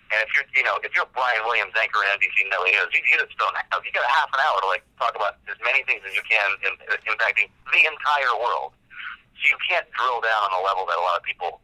[0.09, 3.15] And if you're, you know, if you're Brian Williams, anchor at NBC News, you, you
[3.21, 5.85] just don't have, you got a half an hour to like talk about as many
[5.85, 6.73] things as you can in,
[7.07, 8.73] impacting the entire world.
[9.39, 11.61] So you can't drill down on a level that a lot of people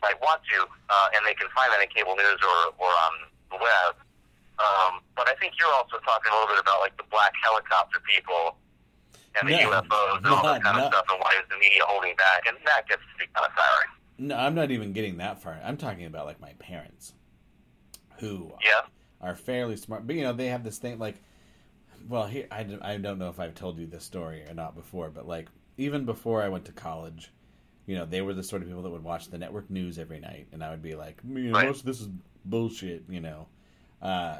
[0.00, 3.14] might want to, uh, and they can find that in cable news or, or on
[3.54, 3.92] the web.
[4.56, 8.00] Um, but I think you're also talking a little bit about like the black helicopter
[8.08, 8.56] people
[9.40, 11.58] and the No, UFOs and all that kind not- of stuff, and why is the
[11.58, 12.42] media holding back?
[12.48, 13.90] And that gets to be kind of tiring.
[14.18, 15.60] No, I'm not even getting that far.
[15.64, 17.12] I'm talking about like my parents,
[18.20, 18.86] who Yeah.
[19.20, 21.16] are fairly smart, but you know they have this thing like,
[22.08, 24.74] well, here I, don't- I don't know if I've told you this story or not
[24.74, 27.30] before, but like even before I went to college,
[27.86, 30.18] you know they were the sort of people that would watch the network news every
[30.20, 31.66] night, and I would be like, you know, Right.
[31.66, 32.08] most of this is
[32.44, 33.48] bullshit, you know.
[34.00, 34.38] Uh,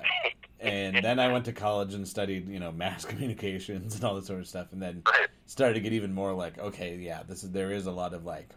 [0.61, 4.27] and then I went to college and studied, you know, mass communications and all this
[4.27, 5.03] sort of stuff, and then
[5.47, 8.25] started to get even more like, okay, yeah, this is there is a lot of
[8.25, 8.51] like,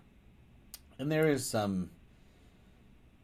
[0.97, 1.89] and there is some,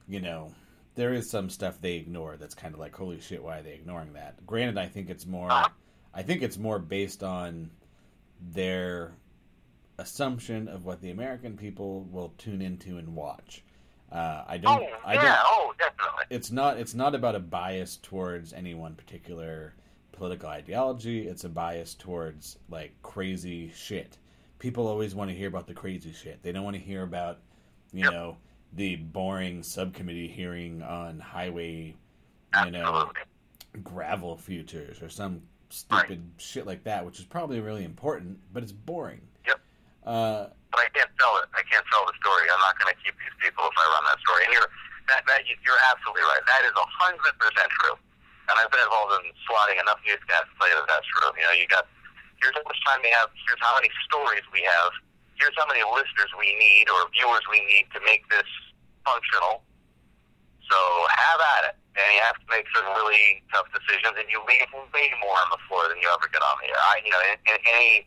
[0.07, 0.53] you know,
[0.95, 3.73] there is some stuff they ignore that's kind of like, holy shit, why are they
[3.73, 4.45] ignoring that?
[4.45, 5.69] Granted, I think it's more, Uh-huh.
[6.13, 7.69] I think it's more based on
[8.39, 9.13] their
[9.97, 13.64] assumption of what the American people will tune into and watch.
[14.12, 14.84] Uh, I don't.
[14.84, 15.22] Oh, I yeah.
[15.22, 15.38] don't.
[15.45, 16.24] Oh, definitely.
[16.30, 16.78] It's not.
[16.78, 19.74] It's not about a bias towards any one particular
[20.12, 21.28] political ideology.
[21.28, 24.18] It's a bias towards like crazy shit.
[24.60, 26.41] People always want to hear about the crazy shit.
[26.43, 27.39] They don't want to hear about,
[27.91, 28.14] you Yep.
[28.14, 28.38] know,
[28.74, 31.95] the boring subcommittee hearing on highway,
[32.64, 33.12] you know,
[33.84, 38.72] gravel futures or some stupid shit like that, which is probably really important, but it's
[38.72, 39.22] boring.
[39.45, 39.60] Yep.
[40.06, 41.47] Uh, But I can't sell it.
[41.55, 42.51] I can't sell the story.
[42.51, 44.43] I'm not going to keep these people if I run that story.
[44.43, 44.67] And you're
[45.07, 46.43] that, that you- you're absolutely right.
[46.43, 47.95] That is a hundred percent true.
[48.51, 51.32] And I've been involved in swatting enough newscasts to tell you that that's true.
[51.39, 51.88] You know, you got
[52.43, 53.32] here's how much time we have.
[53.47, 54.91] Here's how many stories we have.
[55.39, 58.47] Here's how many listeners we need or viewers we need to make this
[59.07, 59.63] functional.
[60.67, 60.78] So
[61.15, 61.76] have at it.
[61.95, 65.47] And you have to make some really tough decisions, and you leave way more on
[65.47, 66.76] the floor than you ever get on the air.
[66.76, 68.03] I, you know, in, in any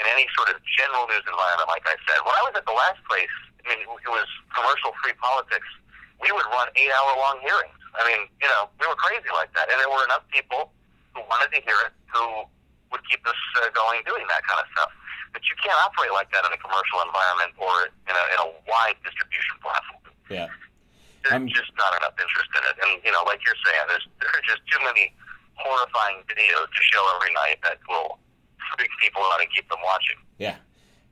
[0.00, 2.18] in any sort of general news environment, like I said.
[2.24, 3.30] When I was at the last place,
[3.60, 4.26] I mean, it was
[4.56, 5.68] commercial free politics.
[6.24, 7.76] We would run eight hour long hearings.
[7.96, 9.68] I mean, you know, we were crazy like that.
[9.68, 10.72] And there were enough people
[11.12, 12.48] who wanted to hear it who
[12.92, 14.90] would keep us uh, going doing that kind of stuff.
[15.36, 18.48] But you can't operate like that in a commercial environment or in a, in a
[18.66, 20.04] wide distribution platform.
[20.32, 20.48] yeah.
[21.22, 22.76] There's I'm- just not enough interest in it.
[22.80, 25.12] And, you know, like you're saying, there's, there are just too many
[25.60, 28.16] horrifying videos to show every night that will
[28.76, 30.16] freak people out and keep them watching.
[30.38, 30.56] Yeah.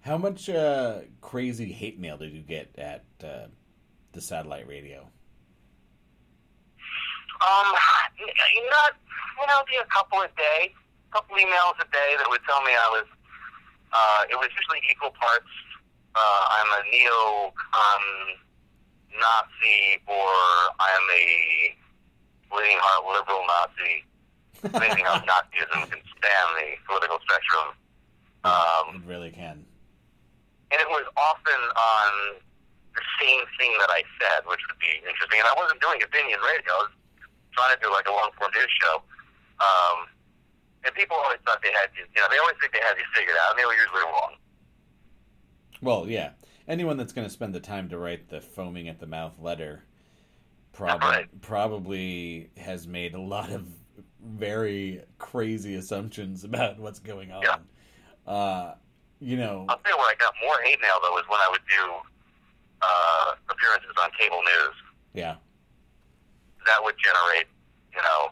[0.00, 3.48] How much uh, crazy hate mail did you get at uh,
[4.12, 5.00] the satellite radio?
[7.38, 8.92] Um, not,
[9.38, 12.62] you know, be a couple a day, a couple emails a day that would tell
[12.62, 13.06] me I was,
[13.92, 15.46] uh, it was usually equal parts,
[16.14, 18.02] uh, I'm a neo-con
[19.14, 20.34] Nazi or
[20.80, 21.76] I'm a
[22.50, 24.07] bleeding heart liberal Nazi.
[24.64, 27.74] Amazing how Nazism can span the political spectrum.
[28.44, 29.64] Um, it really can.
[30.70, 32.10] and it was often on
[32.94, 35.38] the same thing that I said, which would be interesting.
[35.38, 36.94] And I wasn't doing opinion radio; I was
[37.52, 39.02] trying to do like a long form news show.
[39.60, 40.06] Um,
[40.84, 43.04] and people always thought they had you, you know, they always think they had you
[43.14, 44.34] figured out, and they were usually wrong.
[45.82, 46.30] Well, yeah.
[46.66, 49.84] Anyone that's going to spend the time to write the foaming at the mouth letter
[50.72, 51.40] probably Right.
[51.40, 53.64] probably has made a lot of
[54.28, 57.42] very crazy assumptions about what's going on.
[57.42, 57.56] Yeah.
[58.32, 58.74] Uh,
[59.20, 61.48] you know, I'll tell you where I got more hate mail though was when I
[61.50, 61.82] would do
[62.82, 64.74] uh, appearances on cable news.
[65.14, 65.36] yeah.
[66.66, 67.46] That would generate,
[67.94, 68.28] you know,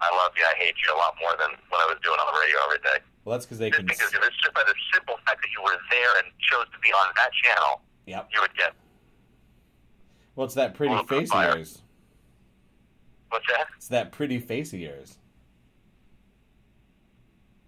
[0.00, 2.32] I love you, I hate you a lot more than what I was doing on
[2.32, 3.04] the radio every day.
[3.24, 3.86] Well, that's because they Just can.
[3.86, 6.90] because it's just by the simple fact that you were there and chose to be
[6.92, 8.28] on that channel, Yep.
[8.32, 8.72] you would get
[10.34, 11.82] Well, it's that pretty face of yours.
[13.28, 13.66] what's that?
[13.76, 15.18] It's that pretty face of yours.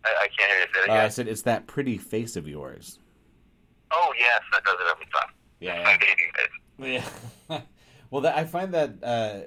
[0.07, 1.05] I, I can't hear you say Uh, again.
[1.05, 2.99] I said it's that pretty face of yours.
[3.93, 5.33] oh yes, that does it every time.
[5.61, 5.97] Yeah,
[6.79, 7.03] yeah.
[7.49, 7.61] Yeah.
[8.11, 9.41] well, that, I find that uh,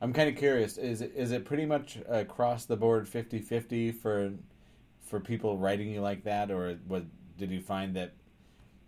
[0.00, 0.78] I'm kind of curious.
[0.78, 4.32] Is it, is it pretty much across the board 50-50 for
[5.04, 7.04] for people writing you like that, or what
[7.36, 8.12] did you find that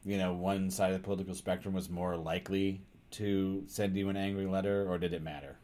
[0.04, 4.16] you know one side of the political spectrum was more likely to send you an
[4.16, 5.56] angry letter, or did it matter?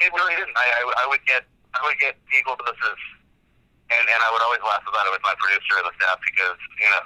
[0.00, 0.56] It really didn't.
[0.56, 2.98] I, I, I would get I would get people to this is,
[3.98, 6.58] and and I would always laugh about it with my producer and the staff because
[6.80, 7.04] you know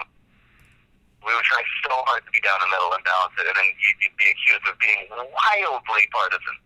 [1.26, 3.66] we would try so hard to be down the middle and balance it, and then
[3.66, 6.56] you'd, you'd be accused of being wildly partisan.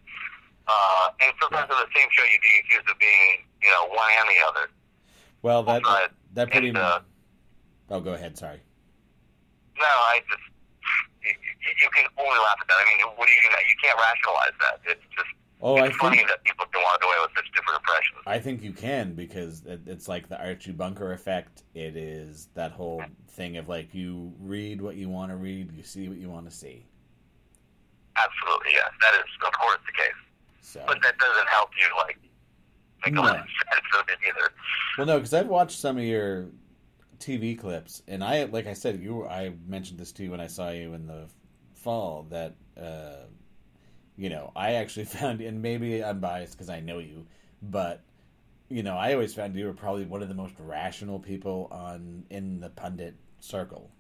[0.68, 4.10] Uh, and sometimes on the same show, you'd be accused of being you know one
[4.20, 4.66] and the other.
[5.40, 6.12] Well, that Right.
[6.36, 6.70] that pretty.
[6.76, 7.00] Uh,
[7.88, 8.36] oh, go ahead.
[8.36, 8.61] Sorry.
[9.80, 10.45] No, I just
[11.24, 12.78] you, you can only laugh at that.
[12.80, 14.76] I mean, what do you you can't rationalize that.
[14.84, 15.32] It's just
[15.62, 18.18] Oh, I it's funny think that people can walk away with such different impressions.
[18.26, 21.64] I think you can because it, it's like the Archie Bunker effect.
[21.74, 25.82] It is that whole thing of like you read what you want to read, you
[25.82, 26.87] see what you want to see.
[28.16, 30.12] Absolutely, yes, that is of course the case.
[30.62, 32.18] So But that doesn't help you like
[33.04, 33.22] make No.
[33.22, 34.53] a lot of sense of it either.
[34.99, 36.49] well, no, because I've watched some of your
[37.18, 39.26] TV clips, and I like I said you.
[39.26, 41.26] I mentioned this to you when I saw you in the
[41.74, 43.24] fall that uh,
[44.21, 47.26] you know I actually found, and maybe I'm biased because I know you,
[47.63, 48.03] but
[48.68, 52.25] you know I always found you were probably one of the most rational people on
[52.30, 53.91] in the pundit circle.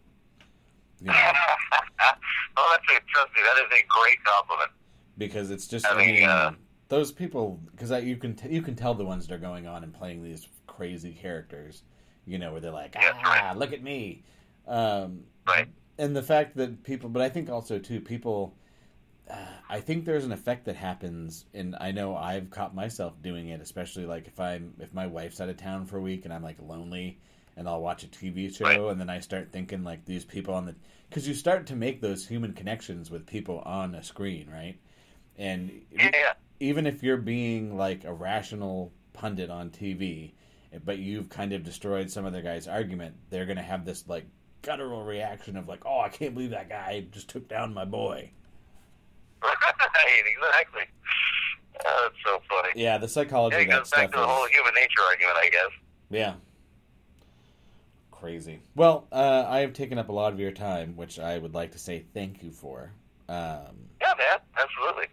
[1.00, 1.14] You know,
[2.56, 4.70] oh, that's a, trust me, that is a great compliment.
[5.18, 6.52] because it's just I I mean, mean, uh,
[6.88, 9.82] those people because you can t- you can tell the ones that are going on
[9.84, 11.82] and playing these crazy characters,
[12.26, 13.56] you know, where they're like, ah, right.
[13.56, 14.24] look at me,
[14.66, 15.68] um, Right.
[15.98, 18.56] and the fact that people, but I think also too people.
[19.30, 19.34] Uh,
[19.68, 23.60] I think there's an effect that happens, and I know I've caught myself doing it,
[23.60, 26.42] especially like if I'm if my wife's out of town for a week and I'm
[26.42, 27.18] like lonely,
[27.56, 28.80] and I'll watch a TV show, Right.
[28.88, 30.74] and then I start thinking like these people on the
[31.08, 34.78] because you start to make those human connections with people on a screen, right?
[35.38, 36.34] And yeah.
[36.60, 40.32] even if you're being like a rational pundit on TV,
[40.84, 44.26] but you've kind of destroyed some other guy's argument, they're gonna have this like
[44.62, 48.30] guttural reaction of like, "Oh, I can't believe that guy just took down my boy."
[49.42, 50.82] Right, exactly.
[51.84, 52.68] Oh, that's so funny.
[52.76, 55.48] Yeah, the psychology Yeah, it goes back to the is- whole human nature argument, I
[55.48, 55.70] guess.
[56.10, 56.34] Yeah.
[58.10, 58.60] Crazy.
[58.74, 61.72] Well, uh, I have taken up a lot of your time, which I would like
[61.72, 62.92] to say thank you for.
[63.28, 65.06] Um, Yeah, man, absolutely.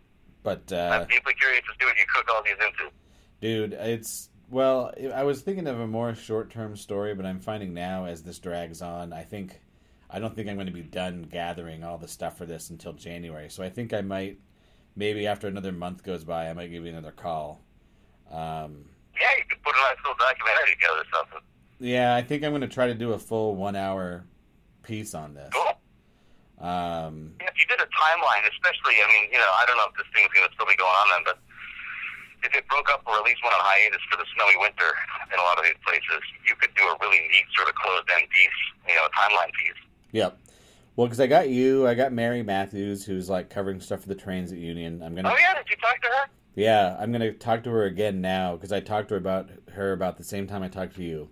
[0.44, 2.91] but uh, I'm deeply curious to see what you cook all these into.
[3.40, 4.94] dude, it's well.
[5.14, 8.82] I was thinking of a more short-term story, but I'm finding now as this drags
[8.82, 9.62] on, I think
[10.10, 12.94] I don't think I'm going to be done gathering all the stuff for this until
[12.94, 13.50] January.
[13.50, 14.40] So I think I might,
[14.96, 17.62] maybe after another month goes by, I might give you another call.
[18.32, 18.86] Um,
[19.20, 21.40] Yeah, you could put a nice little documentary together or something.
[21.80, 24.24] yeah, I think I'm going to try to do a full one-hour
[24.84, 25.52] piece on this.
[25.52, 25.76] Cool.
[26.64, 29.92] Um, Yeah, if you did a timeline, especially, I mean, you know, I don't know
[29.92, 31.38] if this thing's going to still be going on then, but
[32.48, 34.88] if it broke up or at least went on hiatus for the snowy winter
[35.34, 38.24] in a lot of these places, you could do a really neat sort of closed-end
[38.32, 39.78] piece, you know, a timeline piece.
[40.12, 40.40] Yep.
[40.96, 44.16] Well, because I got you, I got Mary Matthews, who's like covering stuff for the
[44.16, 45.02] trains at Union.
[45.04, 46.30] I'm gonna, Oh, yeah, did you talk to her?
[46.56, 49.92] yeah, I'm gonna talk to her again now because I talked to her about her
[49.94, 51.30] about the same time I talked to you.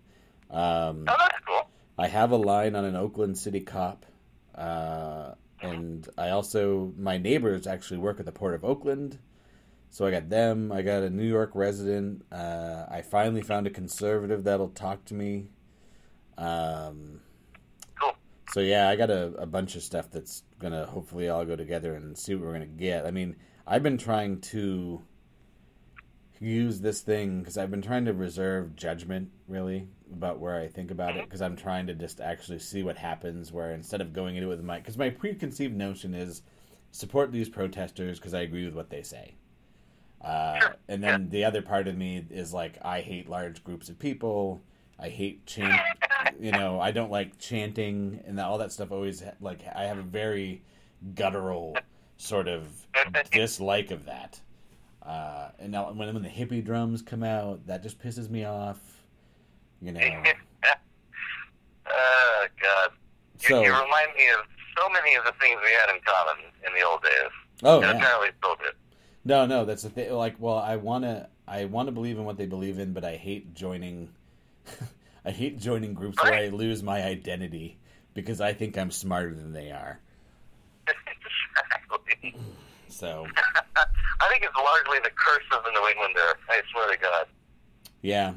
[0.52, 1.68] Um, Oh, that's cool.
[1.98, 4.06] I have a line on an Oakland City cop,
[4.54, 5.32] uh,
[5.62, 9.18] and I also my neighbors actually work at the Port of Oakland,
[9.90, 10.72] so I got them.
[10.72, 12.24] I got a New York resident.
[12.32, 15.50] Uh, I finally found a conservative that'll talk to me.
[16.38, 17.22] Um.
[18.56, 21.94] So yeah, I got a, a bunch of stuff that's gonna hopefully all go together
[21.94, 23.06] and see what we're gonna get.
[23.06, 23.36] I mean,
[23.68, 25.02] I've been trying to
[26.40, 30.90] use this thing because I've been trying to reserve judgment really about where I think
[30.90, 33.52] about it because I'm trying to just actually see what happens.
[33.52, 36.42] Where instead of going into it with my because my preconceived notion is
[36.92, 39.36] support these protesters because I agree with what they say.
[40.22, 44.00] Uh, and then the other part of me is like I hate large groups of
[44.00, 44.62] people.
[44.98, 45.82] I hate chant.
[46.40, 48.92] you know, I don't like chanting and all that stuff.
[48.92, 50.62] Always like I have a very
[51.14, 51.78] guttural
[52.18, 52.68] sort of
[53.32, 54.40] dislike of that.
[55.02, 58.80] Uh, and now when when the hippie drums come out, that just pisses me off.
[59.82, 60.00] You know.
[61.88, 62.92] oh, God.
[63.42, 64.46] You, So you remind me of
[64.78, 67.32] so many of the things we had in common in the old days.
[67.64, 67.98] oh and yeah.
[67.98, 68.56] apparently still.
[69.28, 70.14] No, no, that's the thing.
[70.14, 73.54] Like, well, I wanna, I wanna believe in what they believe in, but I hate
[73.54, 74.10] joining.
[75.26, 77.78] I hate joining groups where I lose my identity
[78.14, 80.00] because I think I'm smarter than they are.
[80.88, 82.36] exactly.
[82.88, 86.38] So I think it's largely the curse of the New Englander.
[86.50, 87.26] I swear to God.
[88.02, 88.34] yeah,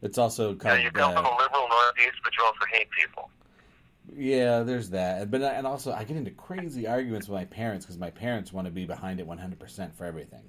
[0.00, 0.84] it's also kind called.
[0.84, 3.28] you come from a Uh, liberal Northeast, but you also hate people.
[4.16, 7.98] yeah, there's that, but and also I get into crazy arguments with my parents because
[7.98, 10.44] my parents want to be behind it 100 percent for everything.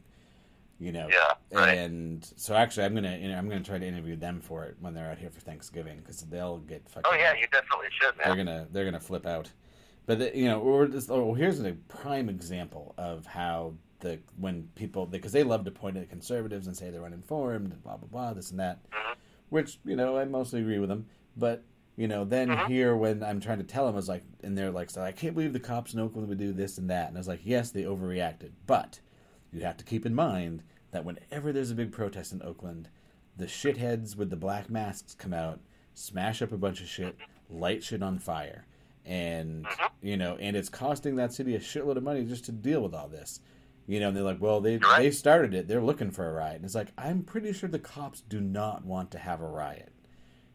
[0.83, 1.07] You know.
[1.09, 1.77] Yeah, right.
[1.77, 4.75] And so actually, I'm gonna you know, I'm gonna try to interview them for it
[4.81, 7.03] when they're out here for Thanksgiving because they'll get fucking.
[7.09, 9.49] Oh yeah, you definitely should, they're gonna they're gonna flip out.
[10.05, 14.67] But the, you know, we're just, oh, here's a prime example of how the when
[14.75, 18.09] people because they love to point at conservatives and say they're uninformed and blah blah
[18.09, 19.15] blah this and that, Mhm.
[19.47, 21.05] which you know I mostly agree with them.
[21.37, 21.63] But
[21.95, 22.67] you know, then Mhm.
[22.67, 25.13] here when I'm trying to tell them, I was like, and they're like, so I
[25.13, 27.45] can't believe the cops in Oakland would do this and that, and I was like,
[27.45, 28.99] yes, they overreacted, but
[29.53, 30.63] you have to keep in mind
[30.93, 32.87] that whenever there's a big protest in Oakland,
[33.35, 35.59] the shitheads with the black masks come out,
[35.93, 37.17] smash up a bunch of shit,
[37.49, 38.65] light shit on fire.
[39.05, 39.89] And Mhm.
[40.01, 42.93] you know, and it's costing that city a shitload of money just to deal with
[42.93, 43.41] all this.
[43.85, 44.99] You know, and they're like, well, they right.
[45.01, 45.67] they started it.
[45.67, 46.55] They're looking for a riot.
[46.57, 49.91] And it's like, I'm pretty sure the cops do not want to have a riot.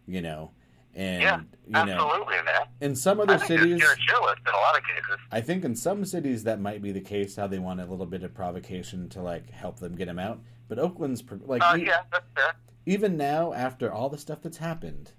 [0.06, 0.52] You know,
[0.98, 1.40] and Yeah,
[1.80, 2.66] you know, absolutely, man.
[2.80, 5.18] in some other cities, in a lot of cases.
[5.30, 7.36] I think in some cities that might be the case.
[7.36, 10.40] How they want a little bit of provocation to like help them get them out.
[10.68, 12.54] But Oakland's like e- yeah, that's fair.
[12.84, 15.12] even now after all the stuff that's happened,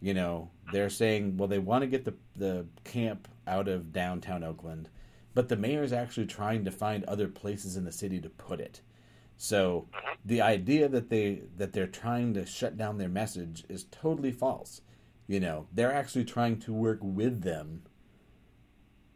[0.00, 4.42] you know, they're saying, well, they want to get the the camp out of downtown
[4.42, 4.88] Oakland,
[5.34, 8.60] but the mayor is actually trying to find other places in the city to put
[8.60, 8.80] it.
[9.36, 10.16] So Mhm.
[10.24, 14.80] the idea that they that they're trying to shut down their message is totally false.
[15.28, 17.82] You know, they're actually trying to work with them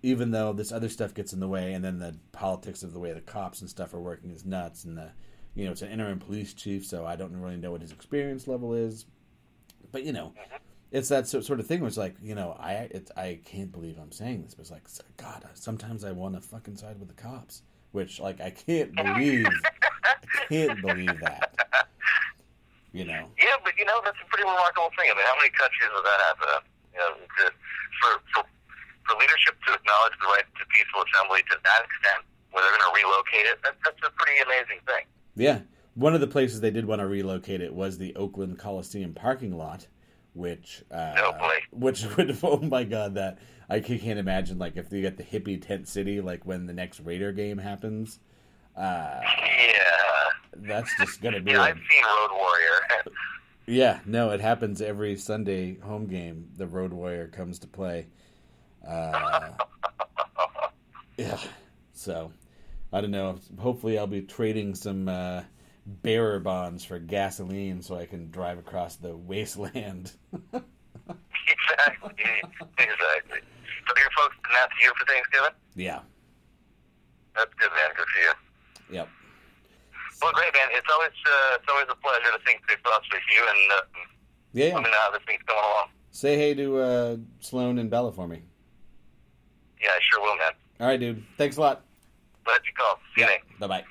[0.04, 2.98] even though this other stuff gets in the way and then the politics of the
[2.98, 5.12] way the cops and stuff are working is nuts and the
[5.54, 8.48] you know, it's an interim police chief, so I don't really know what his experience
[8.48, 9.04] level is.
[9.90, 10.32] But you know,
[10.90, 13.98] it's that sort of thing where it's like, you know, I it's, I can't believe
[13.98, 14.86] I'm saying this, but it's like,
[15.16, 17.62] God, sometimes I want to fucking side with the cops,
[17.92, 21.54] which like I can't believe, I can't believe that.
[22.92, 23.24] You know.
[23.40, 25.08] Yeah, but you know that's a pretty remarkable thing.
[25.08, 26.48] I mean, how many countries does that happen?
[26.92, 27.44] You know, to,
[28.04, 28.42] for, for
[29.08, 32.86] for leadership to acknowledge the right to peaceful assembly to that extent, where they're going
[32.86, 35.04] to relocate it, that, that's a pretty amazing thing.
[35.34, 35.60] Yeah.
[35.94, 39.56] One of the places they did want to relocate it was the Oakland Coliseum parking
[39.56, 39.86] lot,
[40.32, 41.32] which uh,
[41.70, 43.38] which would oh my god that
[43.68, 47.00] I can't imagine like if they get the hippie tent city like when the next
[47.00, 48.20] Raider game happens.
[48.76, 51.58] Uh, Yeah, that's just gonna be yeah.
[51.58, 53.12] a- I've seen Road Warrior.
[53.66, 58.06] yeah no it happens every Sunday home game the Road Warrior comes to play.
[58.86, 59.50] Uh,
[61.16, 61.38] yeah,
[61.92, 62.32] so
[62.92, 63.38] I don't know.
[63.58, 65.42] Hopefully, I'll be trading some uh,
[65.86, 70.12] bearer bonds for gasoline so I can drive across the wasteland.
[70.52, 70.60] exactly,
[72.78, 73.40] exactly.
[73.86, 75.54] So your folks to you for Thanksgiving?
[75.76, 76.00] yeah.
[77.34, 77.90] That's good, man.
[77.96, 78.32] Good for you.
[78.90, 79.08] Yep.
[80.22, 80.68] Well, great, man.
[80.72, 83.80] It's always uh, it's always a pleasure to think big thoughts with you, and uh,
[84.52, 84.66] Yeah.
[84.66, 84.74] yeah.
[84.74, 85.88] let me know how this thing's going along.
[86.10, 88.42] Say hey to uh, Sloan and Bella for me.
[89.82, 90.52] Yeah, I sure will, man.
[90.80, 91.24] All right, dude.
[91.38, 91.84] Thanks a lot.
[92.44, 92.98] Glad you called.
[93.14, 93.58] See you, Nate.
[93.58, 93.84] Bye bye.